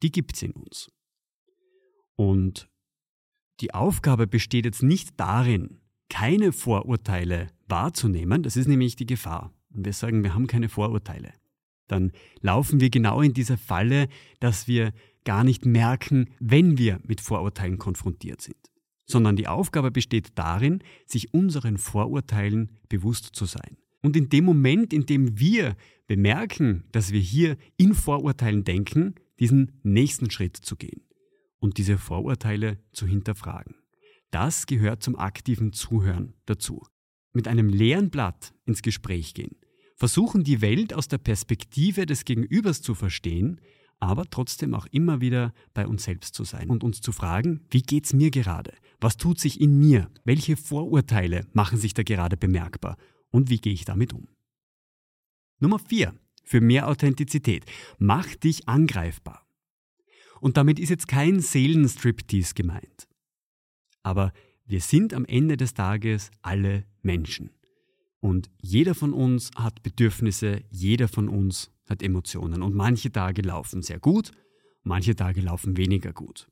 die 0.02 0.10
gibt 0.10 0.36
es 0.36 0.42
in 0.42 0.52
uns. 0.52 0.90
Und 2.18 2.68
die 3.60 3.74
Aufgabe 3.74 4.26
besteht 4.26 4.64
jetzt 4.64 4.82
nicht 4.82 5.20
darin, 5.20 5.78
keine 6.08 6.50
Vorurteile 6.50 7.46
wahrzunehmen, 7.68 8.42
das 8.42 8.56
ist 8.56 8.66
nämlich 8.66 8.96
die 8.96 9.06
Gefahr. 9.06 9.52
Und 9.72 9.84
wir 9.84 9.92
sagen, 9.92 10.24
wir 10.24 10.34
haben 10.34 10.48
keine 10.48 10.68
Vorurteile. 10.68 11.32
Dann 11.86 12.10
laufen 12.40 12.80
wir 12.80 12.90
genau 12.90 13.22
in 13.22 13.34
diese 13.34 13.56
Falle, 13.56 14.08
dass 14.40 14.66
wir 14.66 14.92
gar 15.24 15.44
nicht 15.44 15.64
merken, 15.64 16.30
wenn 16.40 16.76
wir 16.76 16.98
mit 17.06 17.20
Vorurteilen 17.20 17.78
konfrontiert 17.78 18.40
sind. 18.40 18.56
Sondern 19.06 19.36
die 19.36 19.46
Aufgabe 19.46 19.92
besteht 19.92 20.30
darin, 20.34 20.82
sich 21.06 21.32
unseren 21.32 21.78
Vorurteilen 21.78 22.72
bewusst 22.88 23.26
zu 23.32 23.44
sein. 23.44 23.76
Und 24.02 24.16
in 24.16 24.28
dem 24.28 24.44
Moment, 24.44 24.92
in 24.92 25.06
dem 25.06 25.38
wir 25.38 25.76
bemerken, 26.08 26.82
dass 26.90 27.12
wir 27.12 27.20
hier 27.20 27.56
in 27.76 27.94
Vorurteilen 27.94 28.64
denken, 28.64 29.14
diesen 29.38 29.78
nächsten 29.84 30.32
Schritt 30.32 30.56
zu 30.56 30.74
gehen 30.74 31.02
und 31.58 31.78
diese 31.78 31.98
Vorurteile 31.98 32.78
zu 32.92 33.06
hinterfragen. 33.06 33.76
Das 34.30 34.66
gehört 34.66 35.02
zum 35.02 35.16
aktiven 35.16 35.72
Zuhören 35.72 36.34
dazu. 36.46 36.86
Mit 37.32 37.48
einem 37.48 37.68
leeren 37.68 38.10
Blatt 38.10 38.54
ins 38.64 38.82
Gespräch 38.82 39.34
gehen. 39.34 39.56
Versuchen 39.96 40.44
die 40.44 40.60
Welt 40.60 40.94
aus 40.94 41.08
der 41.08 41.18
Perspektive 41.18 42.06
des 42.06 42.24
Gegenübers 42.24 42.82
zu 42.82 42.94
verstehen, 42.94 43.60
aber 44.00 44.26
trotzdem 44.30 44.74
auch 44.74 44.86
immer 44.86 45.20
wieder 45.20 45.52
bei 45.74 45.86
uns 45.86 46.04
selbst 46.04 46.34
zu 46.34 46.44
sein 46.44 46.70
und 46.70 46.84
uns 46.84 47.00
zu 47.00 47.10
fragen, 47.10 47.66
wie 47.70 47.82
geht's 47.82 48.12
mir 48.12 48.30
gerade? 48.30 48.72
Was 49.00 49.16
tut 49.16 49.40
sich 49.40 49.60
in 49.60 49.78
mir? 49.78 50.10
Welche 50.24 50.56
Vorurteile 50.56 51.46
machen 51.52 51.78
sich 51.78 51.94
da 51.94 52.02
gerade 52.02 52.36
bemerkbar? 52.36 52.96
Und 53.30 53.50
wie 53.50 53.58
gehe 53.58 53.72
ich 53.72 53.84
damit 53.84 54.12
um? 54.12 54.28
Nummer 55.58 55.78
4. 55.78 56.14
Für 56.44 56.60
mehr 56.60 56.88
Authentizität. 56.88 57.64
Mach 57.98 58.34
dich 58.36 58.68
angreifbar. 58.68 59.47
Und 60.40 60.56
damit 60.56 60.78
ist 60.78 60.90
jetzt 60.90 61.08
kein 61.08 61.40
Seelenstriptease 61.40 62.54
gemeint. 62.54 63.08
Aber 64.02 64.32
wir 64.64 64.80
sind 64.80 65.14
am 65.14 65.24
Ende 65.24 65.56
des 65.56 65.74
Tages 65.74 66.30
alle 66.42 66.84
Menschen. 67.02 67.50
Und 68.20 68.50
jeder 68.60 68.94
von 68.94 69.12
uns 69.12 69.50
hat 69.54 69.82
Bedürfnisse, 69.82 70.62
jeder 70.70 71.08
von 71.08 71.28
uns 71.28 71.70
hat 71.88 72.02
Emotionen. 72.02 72.62
Und 72.62 72.74
manche 72.74 73.12
Tage 73.12 73.42
laufen 73.42 73.82
sehr 73.82 73.98
gut, 73.98 74.32
manche 74.82 75.14
Tage 75.14 75.40
laufen 75.40 75.76
weniger 75.76 76.12
gut. 76.12 76.48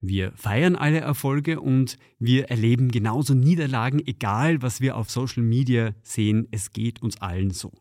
Wir 0.00 0.32
feiern 0.32 0.76
alle 0.76 1.00
Erfolge 1.00 1.60
und 1.60 1.96
wir 2.18 2.50
erleben 2.50 2.90
genauso 2.90 3.34
Niederlagen, 3.34 4.00
egal 4.06 4.62
was 4.62 4.80
wir 4.80 4.96
auf 4.96 5.10
Social 5.10 5.42
Media 5.42 5.94
sehen, 6.02 6.46
es 6.50 6.70
geht 6.70 7.02
uns 7.02 7.20
allen 7.20 7.50
so. 7.50 7.72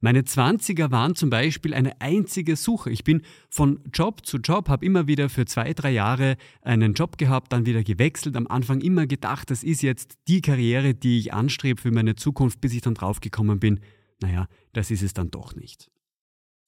Meine 0.00 0.24
Zwanziger 0.24 0.92
waren 0.92 1.16
zum 1.16 1.28
Beispiel 1.28 1.74
eine 1.74 2.00
einzige 2.00 2.54
Suche. 2.54 2.90
Ich 2.90 3.02
bin 3.02 3.22
von 3.50 3.80
Job 3.92 4.24
zu 4.24 4.38
Job, 4.38 4.68
habe 4.68 4.86
immer 4.86 5.08
wieder 5.08 5.28
für 5.28 5.44
zwei, 5.44 5.72
drei 5.72 5.90
Jahre 5.90 6.36
einen 6.62 6.94
Job 6.94 7.18
gehabt, 7.18 7.52
dann 7.52 7.66
wieder 7.66 7.82
gewechselt. 7.82 8.36
Am 8.36 8.46
Anfang 8.46 8.80
immer 8.80 9.08
gedacht, 9.08 9.50
das 9.50 9.64
ist 9.64 9.82
jetzt 9.82 10.18
die 10.28 10.40
Karriere, 10.40 10.94
die 10.94 11.18
ich 11.18 11.34
anstrebe 11.34 11.80
für 11.80 11.90
meine 11.90 12.14
Zukunft, 12.14 12.60
bis 12.60 12.74
ich 12.74 12.80
dann 12.80 12.94
draufgekommen 12.94 13.58
bin. 13.58 13.80
Naja, 14.20 14.46
das 14.72 14.92
ist 14.92 15.02
es 15.02 15.14
dann 15.14 15.32
doch 15.32 15.56
nicht. 15.56 15.90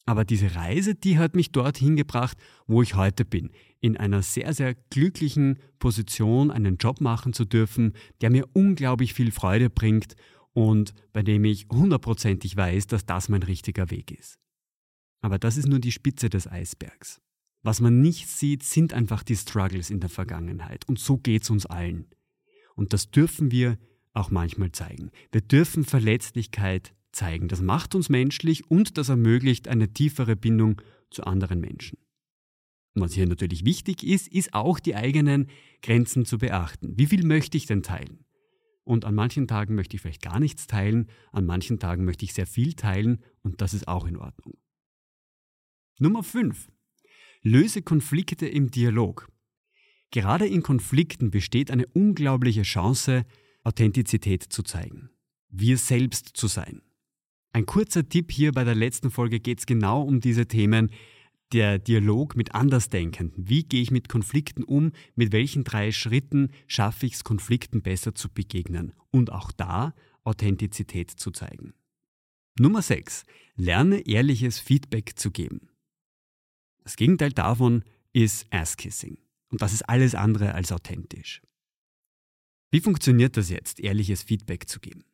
Aber 0.06 0.24
diese 0.24 0.56
Reise, 0.56 0.96
die 0.96 1.18
hat 1.18 1.36
mich 1.36 1.52
dorthin 1.52 1.94
gebracht, 1.94 2.36
wo 2.66 2.82
ich 2.82 2.96
heute 2.96 3.24
bin. 3.24 3.50
In 3.80 3.96
einer 3.96 4.22
sehr, 4.22 4.52
sehr 4.54 4.74
glücklichen 4.74 5.60
Position 5.78 6.50
einen 6.50 6.78
Job 6.78 7.00
machen 7.00 7.32
zu 7.32 7.44
dürfen, 7.44 7.92
der 8.22 8.30
mir 8.30 8.48
unglaublich 8.54 9.14
viel 9.14 9.30
Freude 9.30 9.70
bringt 9.70 10.16
und 10.52 10.94
bei 11.12 11.22
dem 11.22 11.44
ich 11.44 11.66
hundertprozentig 11.70 12.56
weiß, 12.56 12.86
dass 12.86 13.06
das 13.06 13.28
mein 13.28 13.42
richtiger 13.42 13.90
Weg 13.90 14.10
ist. 14.10 14.38
Aber 15.20 15.38
das 15.38 15.56
ist 15.56 15.68
nur 15.68 15.78
die 15.78 15.92
Spitze 15.92 16.30
des 16.30 16.46
Eisbergs. 16.46 17.20
Was 17.62 17.80
man 17.80 18.00
nicht 18.00 18.28
sieht, 18.28 18.62
sind 18.62 18.94
einfach 18.94 19.22
die 19.22 19.36
Struggles 19.36 19.90
in 19.90 20.00
der 20.00 20.08
Vergangenheit. 20.08 20.88
Und 20.88 20.98
so 20.98 21.18
geht's 21.18 21.50
uns 21.50 21.66
allen. 21.66 22.06
Und 22.74 22.92
das 22.94 23.10
dürfen 23.10 23.50
wir 23.50 23.78
auch 24.14 24.30
manchmal 24.30 24.72
zeigen. 24.72 25.10
Wir 25.30 25.42
dürfen 25.42 25.84
Verletzlichkeit 25.84 26.94
zeigen. 27.12 27.48
Das 27.48 27.60
macht 27.60 27.94
uns 27.94 28.08
menschlich 28.08 28.70
und 28.70 28.96
das 28.96 29.08
ermöglicht 29.08 29.68
eine 29.68 29.92
tiefere 29.92 30.36
Bindung 30.36 30.80
zu 31.10 31.24
anderen 31.24 31.60
Menschen. 31.60 31.98
was 32.94 33.12
hier 33.12 33.26
natürlich 33.26 33.64
wichtig 33.64 34.04
ist, 34.04 34.28
ist 34.28 34.54
auch 34.54 34.80
die 34.80 34.94
eigenen 34.94 35.48
Grenzen 35.82 36.24
zu 36.24 36.38
beachten. 36.38 36.98
Wie 36.98 37.06
viel 37.06 37.24
möchte 37.24 37.56
ich 37.56 37.66
denn 37.66 37.82
teilen? 37.82 38.24
Und 38.90 39.04
an 39.04 39.14
manchen 39.14 39.46
Tagen 39.46 39.76
möchte 39.76 39.94
ich 39.94 40.02
vielleicht 40.02 40.20
gar 40.20 40.40
nichts 40.40 40.66
teilen, 40.66 41.08
an 41.30 41.46
manchen 41.46 41.78
Tagen 41.78 42.04
möchte 42.04 42.24
ich 42.24 42.34
sehr 42.34 42.48
viel 42.48 42.74
teilen 42.74 43.22
und 43.40 43.60
das 43.60 43.72
ist 43.72 43.86
auch 43.86 44.04
in 44.04 44.16
Ordnung. 44.16 44.58
Nummer 46.00 46.24
5. 46.24 46.66
Löse 47.40 47.82
Konflikte 47.82 48.48
im 48.48 48.72
Dialog. 48.72 49.28
Gerade 50.10 50.44
in 50.48 50.64
Konflikten 50.64 51.30
besteht 51.30 51.70
eine 51.70 51.86
unglaubliche 51.86 52.62
Chance, 52.62 53.26
Authentizität 53.62 54.42
zu 54.42 54.64
zeigen. 54.64 55.10
Wir 55.50 55.78
selbst 55.78 56.36
zu 56.36 56.48
sein. 56.48 56.82
Ein 57.52 57.66
kurzer 57.66 58.08
Tipp 58.08 58.32
hier 58.32 58.50
bei 58.50 58.64
der 58.64 58.74
letzten 58.74 59.12
Folge 59.12 59.38
geht 59.38 59.60
es 59.60 59.66
genau 59.66 60.02
um 60.02 60.18
diese 60.18 60.46
Themen. 60.46 60.90
Der 61.52 61.80
Dialog 61.80 62.36
mit 62.36 62.54
Andersdenkenden. 62.54 63.48
Wie 63.48 63.64
gehe 63.64 63.82
ich 63.82 63.90
mit 63.90 64.08
Konflikten 64.08 64.62
um? 64.62 64.92
Mit 65.16 65.32
welchen 65.32 65.64
drei 65.64 65.90
Schritten 65.90 66.52
schaffe 66.68 67.06
ich 67.06 67.14
es, 67.14 67.24
Konflikten 67.24 67.82
besser 67.82 68.14
zu 68.14 68.28
begegnen? 68.28 68.92
Und 69.10 69.32
auch 69.32 69.50
da 69.50 69.92
Authentizität 70.22 71.10
zu 71.10 71.32
zeigen. 71.32 71.74
Nummer 72.56 72.82
6. 72.82 73.24
Lerne 73.56 74.06
ehrliches 74.06 74.60
Feedback 74.60 75.18
zu 75.18 75.32
geben. 75.32 75.70
Das 76.84 76.94
Gegenteil 76.94 77.32
davon 77.32 77.82
ist 78.12 78.46
Ass-Kissing. 78.52 79.18
Und 79.48 79.60
das 79.60 79.72
ist 79.72 79.88
alles 79.88 80.14
andere 80.14 80.54
als 80.54 80.70
authentisch. 80.70 81.42
Wie 82.70 82.80
funktioniert 82.80 83.36
das 83.36 83.50
jetzt, 83.50 83.80
ehrliches 83.80 84.22
Feedback 84.22 84.68
zu 84.68 84.78
geben? 84.78 85.04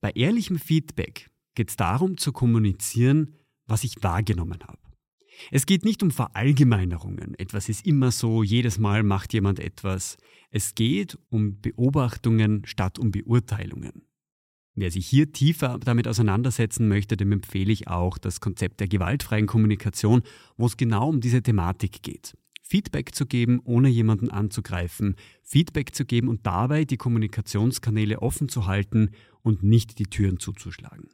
Bei 0.00 0.10
ehrlichem 0.10 0.58
Feedback 0.58 1.30
geht 1.54 1.70
es 1.70 1.76
darum 1.76 2.18
zu 2.18 2.32
kommunizieren, 2.32 3.36
was 3.66 3.84
ich 3.84 4.02
wahrgenommen 4.02 4.58
habe. 4.64 4.85
Es 5.50 5.66
geht 5.66 5.84
nicht 5.84 6.02
um 6.02 6.10
Verallgemeinerungen, 6.10 7.34
etwas 7.38 7.68
ist 7.68 7.86
immer 7.86 8.10
so, 8.10 8.42
jedes 8.42 8.78
Mal 8.78 9.02
macht 9.02 9.32
jemand 9.32 9.60
etwas. 9.60 10.16
Es 10.50 10.74
geht 10.74 11.18
um 11.28 11.60
Beobachtungen 11.60 12.62
statt 12.64 12.98
um 12.98 13.10
Beurteilungen. 13.10 14.02
Wer 14.74 14.90
sich 14.90 15.06
hier 15.06 15.32
tiefer 15.32 15.78
damit 15.78 16.06
auseinandersetzen 16.06 16.86
möchte, 16.86 17.16
dem 17.16 17.32
empfehle 17.32 17.72
ich 17.72 17.88
auch 17.88 18.18
das 18.18 18.40
Konzept 18.40 18.80
der 18.80 18.88
gewaltfreien 18.88 19.46
Kommunikation, 19.46 20.22
wo 20.58 20.66
es 20.66 20.76
genau 20.76 21.08
um 21.08 21.20
diese 21.20 21.42
Thematik 21.42 22.02
geht. 22.02 22.36
Feedback 22.62 23.14
zu 23.14 23.26
geben, 23.26 23.60
ohne 23.64 23.88
jemanden 23.88 24.28
anzugreifen, 24.28 25.14
Feedback 25.42 25.94
zu 25.94 26.04
geben 26.04 26.28
und 26.28 26.46
dabei 26.46 26.84
die 26.84 26.98
Kommunikationskanäle 26.98 28.20
offen 28.20 28.48
zu 28.48 28.66
halten 28.66 29.12
und 29.42 29.62
nicht 29.62 29.98
die 29.98 30.06
Türen 30.06 30.38
zuzuschlagen. 30.40 31.08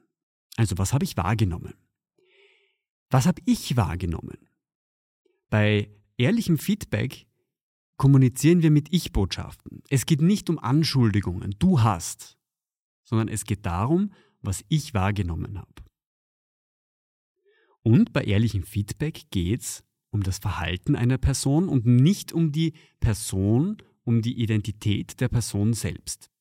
Also 0.57 0.79
was 0.79 0.93
habe 0.93 1.05
ich 1.05 1.17
wahrgenommen? 1.17 1.75
Was 3.12 3.26
habe 3.26 3.42
ich 3.45 3.76
wahrgenommen? 3.76 4.38
Bei 5.50 5.90
ehrlichem 6.16 6.57
Feedback 6.57 7.26
kommunizieren 7.99 8.62
wir 8.62 8.71
mit 8.71 8.90
Ich-Botschaften. 8.90 9.83
Es 9.90 10.07
geht 10.07 10.23
nicht 10.23 10.49
um 10.49 10.59
Anschuldigungen, 10.59 11.54
du 11.59 11.83
hast, 11.83 12.38
sondern 13.04 13.28
es 13.28 13.45
geht 13.45 13.66
darum, 13.66 14.14
was 14.40 14.64
ich 14.71 14.95
wahrgenommen 14.95 15.59
habe. 15.59 15.85
Und 17.83 18.14
bei 18.14 18.25
ehrlichem 18.25 18.62
Feedback 18.62 19.31
geht 19.31 19.61
es 19.61 19.85
um 20.09 20.23
das 20.23 20.38
Verhalten 20.38 20.97
einer 20.97 21.19
Person 21.19 21.69
und 21.69 21.85
nicht 21.85 22.33
um 22.33 22.50
die 22.50 22.73
Person, 22.99 23.76
um 24.04 24.23
die 24.23 24.40
Identität 24.40 25.21
der 25.21 25.28
Person 25.28 25.75
selbst. 25.75 26.31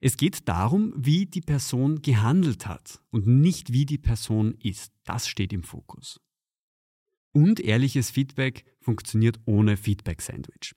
Es 0.00 0.16
geht 0.16 0.48
darum, 0.48 0.92
wie 0.96 1.26
die 1.26 1.40
Person 1.40 2.02
gehandelt 2.02 2.66
hat 2.66 3.00
und 3.10 3.26
nicht 3.26 3.72
wie 3.72 3.86
die 3.86 3.98
Person 3.98 4.54
ist. 4.62 4.92
Das 5.04 5.26
steht 5.26 5.52
im 5.52 5.62
Fokus. 5.62 6.20
Und 7.32 7.60
ehrliches 7.60 8.10
Feedback 8.10 8.64
funktioniert 8.80 9.40
ohne 9.44 9.76
Feedback-Sandwich. 9.76 10.74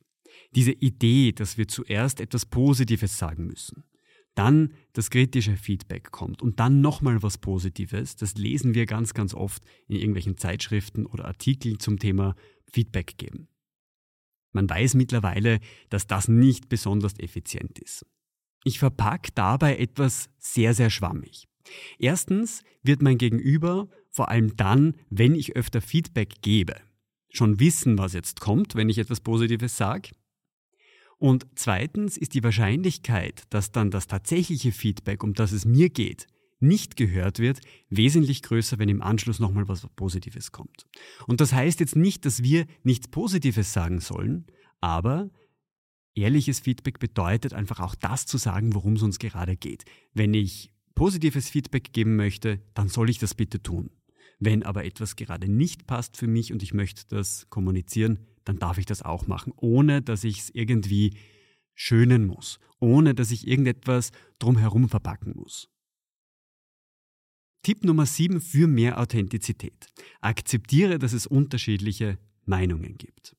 Diese 0.56 0.72
Idee, 0.72 1.32
dass 1.32 1.58
wir 1.58 1.68
zuerst 1.68 2.20
etwas 2.20 2.46
Positives 2.46 3.18
sagen 3.18 3.48
müssen, 3.48 3.84
dann 4.36 4.74
das 4.94 5.10
kritische 5.10 5.58
Feedback 5.58 6.12
kommt 6.12 6.42
und 6.42 6.60
dann 6.60 6.82
nochmal 6.82 7.22
was 7.24 7.38
Positives, 7.38 8.16
das 8.16 8.36
lesen 8.36 8.74
wir 8.74 8.86
ganz, 8.86 9.14
ganz 9.14 9.34
oft 9.34 9.64
in 9.88 9.96
irgendwelchen 9.96 10.38
Zeitschriften 10.38 11.06
oder 11.06 11.26
Artikeln 11.26 11.80
zum 11.80 12.00
Thema 12.00 12.36
Feedback 12.72 13.18
geben. 13.18 13.50
Man 14.52 14.70
weiß 14.70 14.96
mittlerweile, 14.96 15.60
dass 15.90 16.08
das 16.08 16.28
nicht 16.28 16.70
besonders 16.70 17.20
effizient 17.20 17.80
ist. 17.80 18.06
Ich 18.64 18.80
verpacke 18.80 19.32
dabei 19.34 19.78
etwas 19.78 20.30
sehr, 20.38 20.74
sehr 20.74 20.90
schwammig. 20.90 21.48
Erstens 21.98 22.64
wird 22.84 23.02
mein 23.02 23.18
Gegenüber 23.18 23.90
vor 24.10 24.30
allem 24.30 24.56
dann, 24.56 24.96
wenn 25.10 25.36
ich 25.36 25.56
öfter 25.56 25.82
Feedback 25.82 26.42
gebe, 26.42 26.76
schon 27.30 27.60
wissen, 27.60 27.98
was 27.98 28.14
jetzt 28.14 28.40
kommt, 28.40 28.76
wenn 28.76 28.90
ich 28.90 28.98
etwas 28.98 29.22
Positives 29.22 29.78
sage. 29.78 30.10
Und 31.18 31.46
zweitens 31.56 32.18
ist 32.18 32.34
die 32.34 32.44
Wahrscheinlichkeit, 32.44 33.44
dass 33.50 33.72
dann 33.72 33.92
das 33.92 34.08
tatsächliche 34.08 34.72
Feedback, 34.72 35.24
um 35.24 35.34
das 35.34 35.52
es 35.52 35.66
mir 35.66 35.90
geht, 35.90 36.28
nicht 36.62 36.96
gehört 36.96 37.40
wird, 37.40 37.60
wesentlich 37.90 38.42
größer, 38.42 38.80
wenn 38.80 38.90
im 38.90 39.02
Anschluss 39.02 39.40
nochmal 39.40 39.68
was 39.68 39.88
Positives 39.96 40.52
kommt. 40.52 40.88
Und 41.28 41.42
das 41.42 41.54
heißt 41.54 41.80
jetzt 41.80 41.96
nicht, 41.96 42.26
dass 42.26 42.44
wir 42.44 42.66
nichts 42.84 43.08
Positives 43.08 43.74
sagen 43.74 44.00
sollen, 44.00 44.46
aber 44.82 45.30
ehrliches 46.16 46.60
Feedback 46.60 47.00
bedeutet 47.00 47.54
einfach 47.54 47.80
auch 47.80 47.96
das 47.96 48.26
zu 48.26 48.38
sagen, 48.38 48.76
worum 48.76 48.94
es 48.94 49.02
uns 49.02 49.20
gerade 49.20 49.58
geht. 49.58 49.86
Wenn 50.14 50.34
ich 50.34 50.72
positives 50.96 51.50
Feedback 51.50 51.94
geben 51.94 52.16
möchte, 52.16 52.62
dann 52.74 52.90
soll 52.90 53.10
ich 53.10 53.20
das 53.20 53.34
bitte 53.34 53.62
tun. 53.62 53.92
Wenn 54.40 54.64
aber 54.64 54.86
etwas 54.86 55.16
gerade 55.16 55.50
nicht 55.50 55.88
passt 55.88 56.18
für 56.18 56.28
mich 56.28 56.54
und 56.54 56.64
ich 56.64 56.74
möchte 56.74 57.04
das 57.08 57.50
kommunizieren, 57.50 58.20
dann 58.46 58.58
darf 58.58 58.78
ich 58.78 58.86
das 58.86 59.02
auch 59.02 59.28
machen, 59.28 59.54
ohne 59.56 60.02
dass 60.02 60.24
ich 60.24 60.40
es 60.40 60.50
irgendwie 60.50 61.18
schönen 61.74 62.26
muss, 62.26 62.60
ohne 62.80 63.14
dass 63.14 63.32
ich 63.32 63.48
irgendetwas 63.48 64.12
drumherum 64.40 64.90
verpacken 64.90 65.34
muss. 65.36 65.70
Tipp 67.64 67.84
Nummer 67.84 68.06
7 68.06 68.40
für 68.40 68.68
mehr 68.68 69.00
Authentizität. 69.00 69.88
Akzeptiere, 70.22 70.98
dass 70.98 71.14
es 71.14 71.28
unterschiedliche 71.28 72.18
Meinungen 72.46 72.98
gibt. 72.98 73.36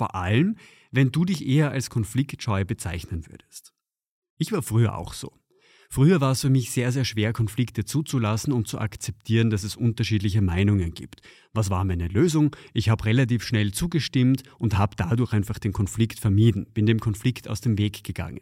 Vor 0.00 0.14
allem, 0.14 0.56
wenn 0.92 1.12
du 1.12 1.26
dich 1.26 1.46
eher 1.46 1.72
als 1.72 1.90
konfliktscheu 1.90 2.64
bezeichnen 2.64 3.26
würdest. 3.28 3.74
Ich 4.38 4.50
war 4.50 4.62
früher 4.62 4.96
auch 4.96 5.12
so. 5.12 5.30
Früher 5.90 6.22
war 6.22 6.32
es 6.32 6.40
für 6.40 6.48
mich 6.48 6.70
sehr, 6.70 6.90
sehr 6.90 7.04
schwer, 7.04 7.34
Konflikte 7.34 7.84
zuzulassen 7.84 8.54
und 8.54 8.66
zu 8.66 8.78
akzeptieren, 8.78 9.50
dass 9.50 9.62
es 9.62 9.76
unterschiedliche 9.76 10.40
Meinungen 10.40 10.94
gibt. 10.94 11.20
Was 11.52 11.68
war 11.68 11.84
meine 11.84 12.08
Lösung? 12.08 12.56
Ich 12.72 12.88
habe 12.88 13.04
relativ 13.04 13.44
schnell 13.44 13.72
zugestimmt 13.72 14.42
und 14.58 14.78
habe 14.78 14.96
dadurch 14.96 15.34
einfach 15.34 15.58
den 15.58 15.74
Konflikt 15.74 16.18
vermieden, 16.18 16.64
bin 16.72 16.86
dem 16.86 17.00
Konflikt 17.00 17.46
aus 17.46 17.60
dem 17.60 17.76
Weg 17.76 18.02
gegangen. 18.02 18.40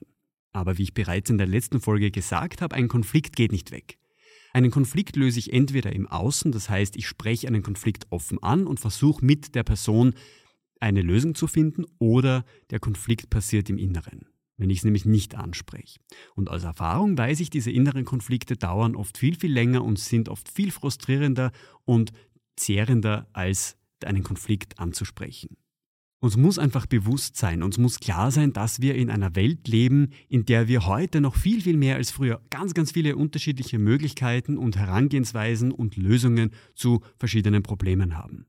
Aber 0.52 0.78
wie 0.78 0.84
ich 0.84 0.94
bereits 0.94 1.28
in 1.28 1.38
der 1.38 1.48
letzten 1.48 1.80
Folge 1.80 2.12
gesagt 2.12 2.62
habe, 2.62 2.76
ein 2.76 2.86
Konflikt 2.86 3.34
geht 3.34 3.50
nicht 3.50 3.72
weg. 3.72 3.98
Einen 4.52 4.70
Konflikt 4.70 5.16
löse 5.16 5.40
ich 5.40 5.52
entweder 5.52 5.92
im 5.92 6.06
Außen, 6.06 6.52
das 6.52 6.70
heißt, 6.70 6.96
ich 6.96 7.08
spreche 7.08 7.48
einen 7.48 7.64
Konflikt 7.64 8.06
offen 8.10 8.40
an 8.44 8.68
und 8.68 8.78
versuche 8.78 9.24
mit 9.24 9.56
der 9.56 9.64
Person 9.64 10.14
eine 10.80 11.02
Lösung 11.02 11.34
zu 11.34 11.46
finden 11.46 11.84
oder 11.98 12.44
der 12.70 12.80
Konflikt 12.80 13.30
passiert 13.30 13.70
im 13.70 13.78
Inneren, 13.78 14.26
wenn 14.56 14.70
ich 14.70 14.78
es 14.78 14.84
nämlich 14.84 15.04
nicht 15.04 15.34
anspreche. 15.34 16.00
Und 16.34 16.50
aus 16.50 16.64
Erfahrung 16.64 17.16
weiß 17.16 17.40
ich, 17.40 17.50
diese 17.50 17.70
inneren 17.70 18.04
Konflikte 18.04 18.56
dauern 18.56 18.96
oft 18.96 19.18
viel, 19.18 19.34
viel 19.34 19.52
länger 19.52 19.84
und 19.84 19.98
sind 19.98 20.28
oft 20.28 20.48
viel 20.48 20.70
frustrierender 20.70 21.52
und 21.84 22.12
zehrender, 22.56 23.28
als 23.32 23.76
einen 24.04 24.22
Konflikt 24.22 24.78
anzusprechen. 24.78 25.56
Uns 26.20 26.36
muss 26.36 26.58
einfach 26.58 26.86
bewusst 26.86 27.36
sein, 27.36 27.62
uns 27.62 27.78
muss 27.78 28.00
klar 28.00 28.32
sein, 28.32 28.52
dass 28.52 28.80
wir 28.80 28.96
in 28.96 29.08
einer 29.08 29.36
Welt 29.36 29.68
leben, 29.68 30.10
in 30.28 30.44
der 30.44 30.66
wir 30.66 30.86
heute 30.86 31.20
noch 31.20 31.36
viel, 31.36 31.60
viel 31.60 31.76
mehr 31.76 31.94
als 31.94 32.10
früher 32.10 32.42
ganz, 32.50 32.74
ganz 32.74 32.90
viele 32.90 33.14
unterschiedliche 33.14 33.78
Möglichkeiten 33.78 34.58
und 34.58 34.76
Herangehensweisen 34.76 35.70
und 35.70 35.96
Lösungen 35.96 36.50
zu 36.74 37.02
verschiedenen 37.18 37.62
Problemen 37.62 38.16
haben. 38.16 38.46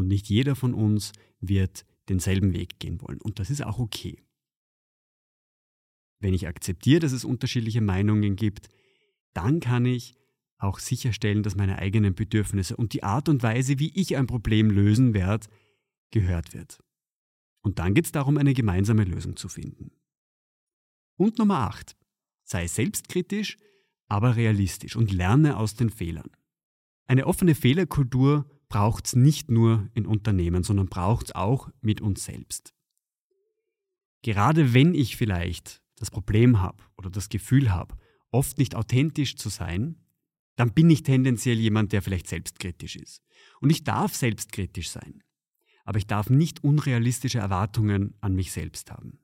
Und 0.00 0.08
nicht 0.08 0.30
jeder 0.30 0.56
von 0.56 0.72
uns 0.72 1.12
wird 1.40 1.84
denselben 2.08 2.54
Weg 2.54 2.78
gehen 2.78 3.02
wollen. 3.02 3.20
Und 3.20 3.38
das 3.38 3.50
ist 3.50 3.62
auch 3.62 3.78
okay. 3.78 4.24
Wenn 6.20 6.32
ich 6.32 6.48
akzeptiere, 6.48 7.00
dass 7.00 7.12
es 7.12 7.22
unterschiedliche 7.22 7.82
Meinungen 7.82 8.34
gibt, 8.34 8.70
dann 9.34 9.60
kann 9.60 9.84
ich 9.84 10.14
auch 10.56 10.78
sicherstellen, 10.78 11.42
dass 11.42 11.54
meine 11.54 11.78
eigenen 11.78 12.14
Bedürfnisse 12.14 12.78
und 12.78 12.94
die 12.94 13.02
Art 13.02 13.28
und 13.28 13.42
Weise, 13.42 13.78
wie 13.78 13.92
ich 13.94 14.16
ein 14.16 14.26
Problem 14.26 14.70
lösen 14.70 15.12
werde, 15.12 15.48
gehört 16.12 16.54
wird. 16.54 16.82
Und 17.60 17.78
dann 17.78 17.92
geht 17.92 18.06
es 18.06 18.12
darum, 18.12 18.38
eine 18.38 18.54
gemeinsame 18.54 19.04
Lösung 19.04 19.36
zu 19.36 19.50
finden. 19.50 19.90
Und 21.18 21.36
Nummer 21.38 21.58
8. 21.68 21.94
Sei 22.44 22.66
selbstkritisch, 22.66 23.58
aber 24.08 24.36
realistisch 24.36 24.96
und 24.96 25.12
lerne 25.12 25.58
aus 25.58 25.74
den 25.74 25.90
Fehlern. 25.90 26.30
Eine 27.06 27.26
offene 27.26 27.54
Fehlerkultur 27.54 28.48
braucht 28.70 29.04
es 29.06 29.14
nicht 29.14 29.50
nur 29.50 29.90
in 29.92 30.06
Unternehmen, 30.06 30.62
sondern 30.62 30.86
braucht 30.88 31.26
es 31.26 31.34
auch 31.34 31.68
mit 31.82 32.00
uns 32.00 32.24
selbst. 32.24 32.74
Gerade 34.22 34.72
wenn 34.72 34.94
ich 34.94 35.16
vielleicht 35.16 35.82
das 35.96 36.10
Problem 36.10 36.62
habe 36.62 36.82
oder 36.96 37.10
das 37.10 37.28
Gefühl 37.28 37.70
habe, 37.70 37.96
oft 38.30 38.56
nicht 38.56 38.74
authentisch 38.74 39.36
zu 39.36 39.50
sein, 39.50 39.96
dann 40.56 40.72
bin 40.72 40.88
ich 40.88 41.02
tendenziell 41.02 41.58
jemand, 41.58 41.92
der 41.92 42.00
vielleicht 42.00 42.28
selbstkritisch 42.28 42.96
ist. 42.96 43.22
Und 43.60 43.70
ich 43.70 43.84
darf 43.84 44.14
selbstkritisch 44.14 44.90
sein. 44.90 45.22
aber 45.84 45.98
ich 45.98 46.06
darf 46.06 46.30
nicht 46.30 46.62
unrealistische 46.62 47.40
Erwartungen 47.40 48.14
an 48.20 48.36
mich 48.36 48.52
selbst 48.52 48.92
haben. 48.92 49.18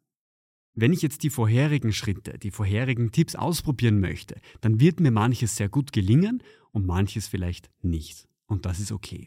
Wenn 0.75 0.93
ich 0.93 1.01
jetzt 1.01 1.23
die 1.23 1.31
vorherigen 1.31 1.93
Schritte, 1.93 2.39
die 2.39 2.51
vorherigen 2.51 3.13
Tipps 3.13 3.37
ausprobieren 3.37 4.01
möchte, 4.01 4.41
dann 4.63 4.81
wird 4.81 4.99
mir 4.99 5.13
manches 5.13 5.55
sehr 5.55 5.69
gut 5.69 5.93
gelingen 5.93 6.43
und 6.73 6.85
manches 6.85 7.29
vielleicht 7.29 7.71
nicht. 7.83 8.27
Und 8.47 8.67
das 8.67 8.81
ist 8.81 8.91
okay. 8.91 9.27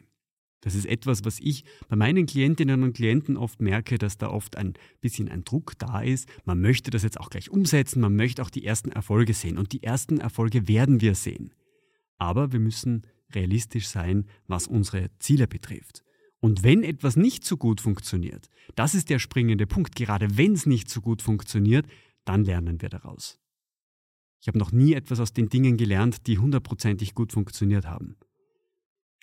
Das 0.61 0.75
ist 0.75 0.85
etwas, 0.85 1.23
was 1.23 1.39
ich 1.39 1.63
bei 1.87 1.95
meinen 1.95 2.25
Klientinnen 2.25 2.83
und 2.83 2.93
Klienten 2.93 3.37
oft 3.37 3.61
merke, 3.61 3.97
dass 3.97 4.17
da 4.17 4.29
oft 4.29 4.57
ein 4.57 4.73
bisschen 4.99 5.29
ein 5.29 5.43
Druck 5.43 5.77
da 5.77 6.01
ist. 6.01 6.27
Man 6.45 6.59
möchte 6.59 6.91
das 6.91 7.03
jetzt 7.03 7.19
auch 7.19 7.29
gleich 7.29 7.49
umsetzen, 7.49 8.01
man 8.01 8.15
möchte 8.15 8.41
auch 8.41 8.49
die 8.49 8.65
ersten 8.65 8.91
Erfolge 8.91 9.33
sehen. 9.33 9.57
Und 9.57 9.71
die 9.71 9.83
ersten 9.83 10.19
Erfolge 10.19 10.67
werden 10.67 11.01
wir 11.01 11.15
sehen. 11.15 11.53
Aber 12.17 12.51
wir 12.51 12.59
müssen 12.59 13.03
realistisch 13.33 13.87
sein, 13.87 14.25
was 14.47 14.67
unsere 14.67 15.09
Ziele 15.19 15.47
betrifft. 15.47 16.03
Und 16.41 16.63
wenn 16.63 16.83
etwas 16.83 17.15
nicht 17.15 17.45
so 17.45 17.57
gut 17.57 17.81
funktioniert, 17.81 18.49
das 18.75 18.95
ist 18.95 19.09
der 19.09 19.19
springende 19.19 19.67
Punkt, 19.67 19.95
gerade 19.95 20.37
wenn 20.37 20.53
es 20.53 20.65
nicht 20.65 20.89
so 20.89 21.01
gut 21.01 21.21
funktioniert, 21.21 21.85
dann 22.25 22.43
lernen 22.43 22.81
wir 22.81 22.89
daraus. 22.89 23.39
Ich 24.41 24.47
habe 24.47 24.57
noch 24.57 24.71
nie 24.71 24.93
etwas 24.93 25.19
aus 25.19 25.33
den 25.33 25.49
Dingen 25.49 25.75
gelernt, 25.75 26.27
die 26.27 26.37
hundertprozentig 26.37 27.13
gut 27.13 27.33
funktioniert 27.33 27.85
haben. 27.87 28.15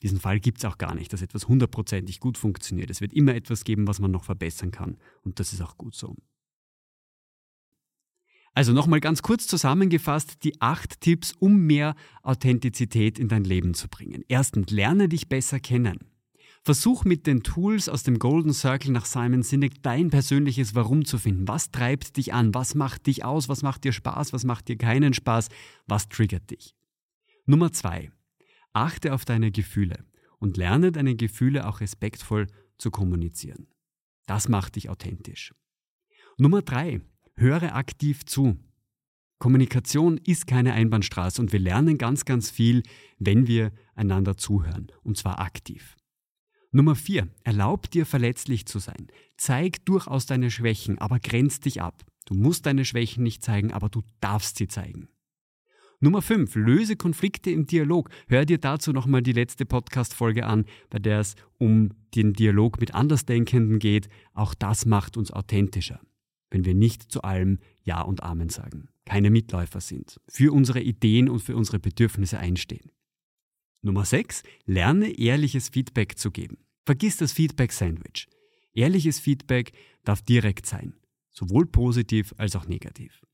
Diesen 0.02 0.20
Fall 0.20 0.40
gibt 0.40 0.58
es 0.58 0.64
auch 0.64 0.78
gar 0.78 0.94
nicht, 0.94 1.12
dass 1.12 1.22
etwas 1.22 1.48
hundertprozentig 1.48 2.20
gut 2.20 2.36
funktioniert. 2.36 2.90
Es 2.90 3.00
wird 3.00 3.14
immer 3.14 3.34
etwas 3.34 3.64
geben, 3.64 3.86
was 3.86 3.98
man 3.98 4.10
noch 4.10 4.24
verbessern 4.24 4.70
kann. 4.70 4.98
Und 5.22 5.40
das 5.40 5.52
ist 5.52 5.62
auch 5.62 5.76
gut 5.76 5.94
so. 5.94 6.14
Also 8.52 8.72
nochmal 8.72 9.00
ganz 9.00 9.20
kurz 9.20 9.46
zusammengefasst 9.46 10.42
die 10.42 10.60
acht 10.62 11.02
Tipps, 11.02 11.32
um 11.32 11.58
mehr 11.66 11.94
Authentizität 12.22 13.18
in 13.18 13.28
dein 13.28 13.44
Leben 13.44 13.74
zu 13.74 13.88
bringen. 13.88 14.24
Erstens, 14.28 14.70
lerne 14.70 15.10
dich 15.10 15.28
besser 15.28 15.60
kennen. 15.60 15.98
Versuch 16.62 17.04
mit 17.04 17.26
den 17.26 17.42
Tools 17.42 17.88
aus 17.88 18.02
dem 18.02 18.18
Golden 18.18 18.52
Circle 18.52 18.90
nach 18.92 19.04
Simon 19.04 19.42
Sinek 19.42 19.82
dein 19.82 20.10
persönliches 20.10 20.74
Warum 20.74 21.04
zu 21.04 21.18
finden. 21.18 21.46
Was 21.46 21.70
treibt 21.70 22.16
dich 22.16 22.32
an? 22.32 22.54
Was 22.54 22.74
macht 22.74 23.06
dich 23.06 23.24
aus? 23.24 23.48
Was 23.48 23.62
macht 23.62 23.84
dir 23.84 23.92
Spaß? 23.92 24.32
Was 24.32 24.44
macht 24.44 24.68
dir 24.68 24.76
keinen 24.76 25.12
Spaß? 25.12 25.48
Was 25.86 26.08
triggert 26.08 26.50
dich? 26.50 26.74
Nummer 27.44 27.72
zwei. 27.72 28.10
Achte 28.76 29.14
auf 29.14 29.24
deine 29.24 29.50
Gefühle 29.50 30.04
und 30.38 30.58
lerne 30.58 30.92
deine 30.92 31.16
Gefühle 31.16 31.66
auch 31.66 31.80
respektvoll 31.80 32.46
zu 32.76 32.90
kommunizieren. 32.90 33.68
Das 34.26 34.50
macht 34.50 34.76
dich 34.76 34.90
authentisch. 34.90 35.54
Nummer 36.36 36.60
drei. 36.60 37.00
Höre 37.36 37.74
aktiv 37.74 38.26
zu. 38.26 38.58
Kommunikation 39.38 40.18
ist 40.18 40.46
keine 40.46 40.74
Einbahnstraße 40.74 41.40
und 41.40 41.52
wir 41.52 41.58
lernen 41.58 41.96
ganz, 41.96 42.26
ganz 42.26 42.50
viel, 42.50 42.82
wenn 43.18 43.46
wir 43.46 43.72
einander 43.94 44.36
zuhören, 44.36 44.92
und 45.02 45.16
zwar 45.16 45.38
aktiv. 45.38 45.96
Nummer 46.70 46.96
4. 46.96 47.28
Erlaub 47.44 47.90
dir 47.90 48.04
verletzlich 48.04 48.66
zu 48.66 48.78
sein. 48.78 49.06
Zeig 49.38 49.86
durchaus 49.86 50.26
deine 50.26 50.50
Schwächen, 50.50 50.98
aber 50.98 51.18
grenz 51.18 51.60
dich 51.60 51.80
ab. 51.80 52.04
Du 52.26 52.34
musst 52.34 52.66
deine 52.66 52.84
Schwächen 52.84 53.22
nicht 53.22 53.42
zeigen, 53.42 53.72
aber 53.72 53.88
du 53.88 54.02
darfst 54.20 54.58
sie 54.58 54.68
zeigen. 54.68 55.08
Nummer 55.98 56.20
5. 56.20 56.56
Löse 56.56 56.94
Konflikte 56.96 57.50
im 57.50 57.66
Dialog. 57.66 58.10
Hör 58.28 58.44
dir 58.44 58.58
dazu 58.58 58.92
nochmal 58.92 59.22
die 59.22 59.32
letzte 59.32 59.64
Podcast-Folge 59.64 60.44
an, 60.44 60.66
bei 60.90 60.98
der 60.98 61.20
es 61.20 61.36
um 61.56 61.90
den 62.14 62.34
Dialog 62.34 62.78
mit 62.80 62.94
Andersdenkenden 62.94 63.78
geht. 63.78 64.08
Auch 64.34 64.52
das 64.52 64.84
macht 64.84 65.16
uns 65.16 65.30
authentischer, 65.30 66.00
wenn 66.50 66.66
wir 66.66 66.74
nicht 66.74 67.10
zu 67.10 67.22
allem 67.22 67.60
Ja 67.82 68.02
und 68.02 68.22
Amen 68.22 68.50
sagen, 68.50 68.88
keine 69.06 69.30
Mitläufer 69.30 69.80
sind, 69.80 70.20
für 70.28 70.52
unsere 70.52 70.82
Ideen 70.82 71.30
und 71.30 71.40
für 71.40 71.56
unsere 71.56 71.78
Bedürfnisse 71.78 72.38
einstehen. 72.38 72.90
Nummer 73.80 74.04
6. 74.04 74.42
Lerne 74.66 75.18
ehrliches 75.18 75.70
Feedback 75.70 76.18
zu 76.18 76.30
geben. 76.30 76.58
Vergiss 76.84 77.16
das 77.16 77.32
Feedback-Sandwich. 77.32 78.28
Ehrliches 78.74 79.18
Feedback 79.18 79.72
darf 80.04 80.20
direkt 80.20 80.66
sein, 80.66 80.94
sowohl 81.30 81.64
positiv 81.64 82.34
als 82.36 82.54
auch 82.54 82.68
negativ. 82.68 83.25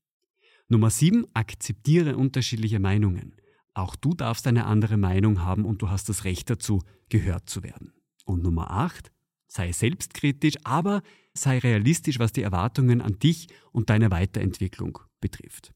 Nummer 0.73 0.89
7. 0.89 1.27
Akzeptiere 1.35 2.17
unterschiedliche 2.17 2.79
Meinungen. 2.79 3.35
Auch 3.75 3.95
du 3.95 4.15
darfst 4.15 4.47
eine 4.47 4.65
andere 4.65 4.97
Meinung 4.97 5.43
haben 5.43 5.65
und 5.65 5.83
du 5.83 5.91
hast 5.91 6.09
das 6.09 6.23
Recht 6.23 6.49
dazu, 6.49 6.81
gehört 7.09 7.47
zu 7.47 7.61
werden. 7.61 7.93
Und 8.25 8.41
Nummer 8.41 8.71
8. 8.71 9.11
Sei 9.45 9.71
selbstkritisch, 9.71 10.55
aber 10.63 11.03
sei 11.35 11.59
realistisch, 11.59 12.17
was 12.17 12.31
die 12.31 12.41
Erwartungen 12.41 13.01
an 13.01 13.19
dich 13.19 13.49
und 13.71 13.91
deine 13.91 14.09
Weiterentwicklung 14.09 14.97
betrifft. 15.21 15.75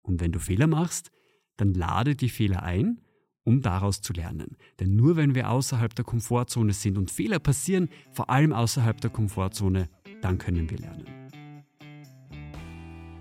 Und 0.00 0.22
wenn 0.22 0.32
du 0.32 0.38
Fehler 0.38 0.68
machst, 0.68 1.10
dann 1.58 1.74
lade 1.74 2.16
die 2.16 2.30
Fehler 2.30 2.62
ein 2.62 3.02
um 3.42 3.62
daraus 3.62 4.00
zu 4.02 4.12
lernen. 4.12 4.58
Denn 4.78 4.96
nur 4.96 5.16
wenn 5.16 5.34
wir 5.34 5.50
außerhalb 5.50 5.94
der 5.94 6.04
Komfortzone 6.04 6.74
sind 6.74 6.98
und 6.98 7.10
Fehler 7.10 7.38
passieren, 7.38 7.88
vor 8.12 8.28
allem 8.28 8.52
außerhalb 8.52 9.00
der 9.00 9.10
Komfortzone, 9.10 9.88
dann 10.20 10.36
können 10.36 10.68
wir 10.70 10.78
lernen. 10.78 11.19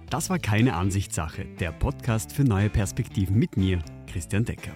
Das 0.10 0.30
war 0.32 0.40
keine 0.40 0.76
Ansichtssache, 0.76 1.46
der 1.60 1.72
Podcast 1.72 2.34
für 2.34 2.44
neue 2.44 2.72
Perspektiven 2.72 3.38
mit 3.38 3.58
mir, 3.58 3.78
Christian 4.08 4.44
Decker. 4.44 4.72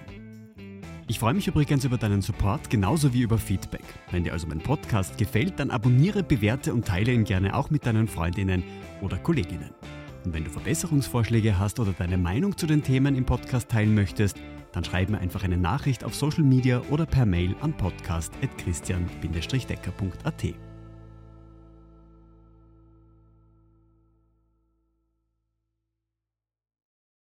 Ich 1.08 1.18
freue 1.18 1.34
mich 1.34 1.48
übrigens 1.48 1.84
über 1.84 1.98
deinen 1.98 2.22
Support 2.22 2.70
genauso 2.70 3.12
wie 3.12 3.22
über 3.22 3.36
Feedback. 3.36 3.82
Wenn 4.12 4.22
dir 4.22 4.32
also 4.32 4.46
mein 4.46 4.60
Podcast 4.60 5.18
gefällt, 5.18 5.58
dann 5.58 5.72
abonniere, 5.72 6.22
bewerte 6.22 6.72
und 6.72 6.86
teile 6.86 7.12
ihn 7.12 7.24
gerne 7.24 7.56
auch 7.56 7.70
mit 7.70 7.84
deinen 7.84 8.06
Freundinnen 8.06 8.62
oder 9.02 9.18
Kolleginnen. 9.18 9.72
Und 10.24 10.34
wenn 10.34 10.44
du 10.44 10.50
Verbesserungsvorschläge 10.50 11.58
hast 11.58 11.80
oder 11.80 11.92
deine 11.92 12.16
Meinung 12.16 12.56
zu 12.56 12.68
den 12.68 12.84
Themen 12.84 13.16
im 13.16 13.26
Podcast 13.26 13.68
teilen 13.68 13.92
möchtest, 13.92 14.36
dann 14.70 14.84
schreib 14.84 15.10
mir 15.10 15.18
einfach 15.18 15.42
eine 15.42 15.58
Nachricht 15.58 16.04
auf 16.04 16.14
Social 16.14 16.44
Media 16.44 16.80
oder 16.90 17.06
per 17.06 17.26
Mail 17.26 17.56
an 17.60 17.76
podcast.christian-decker.at. 17.76 20.73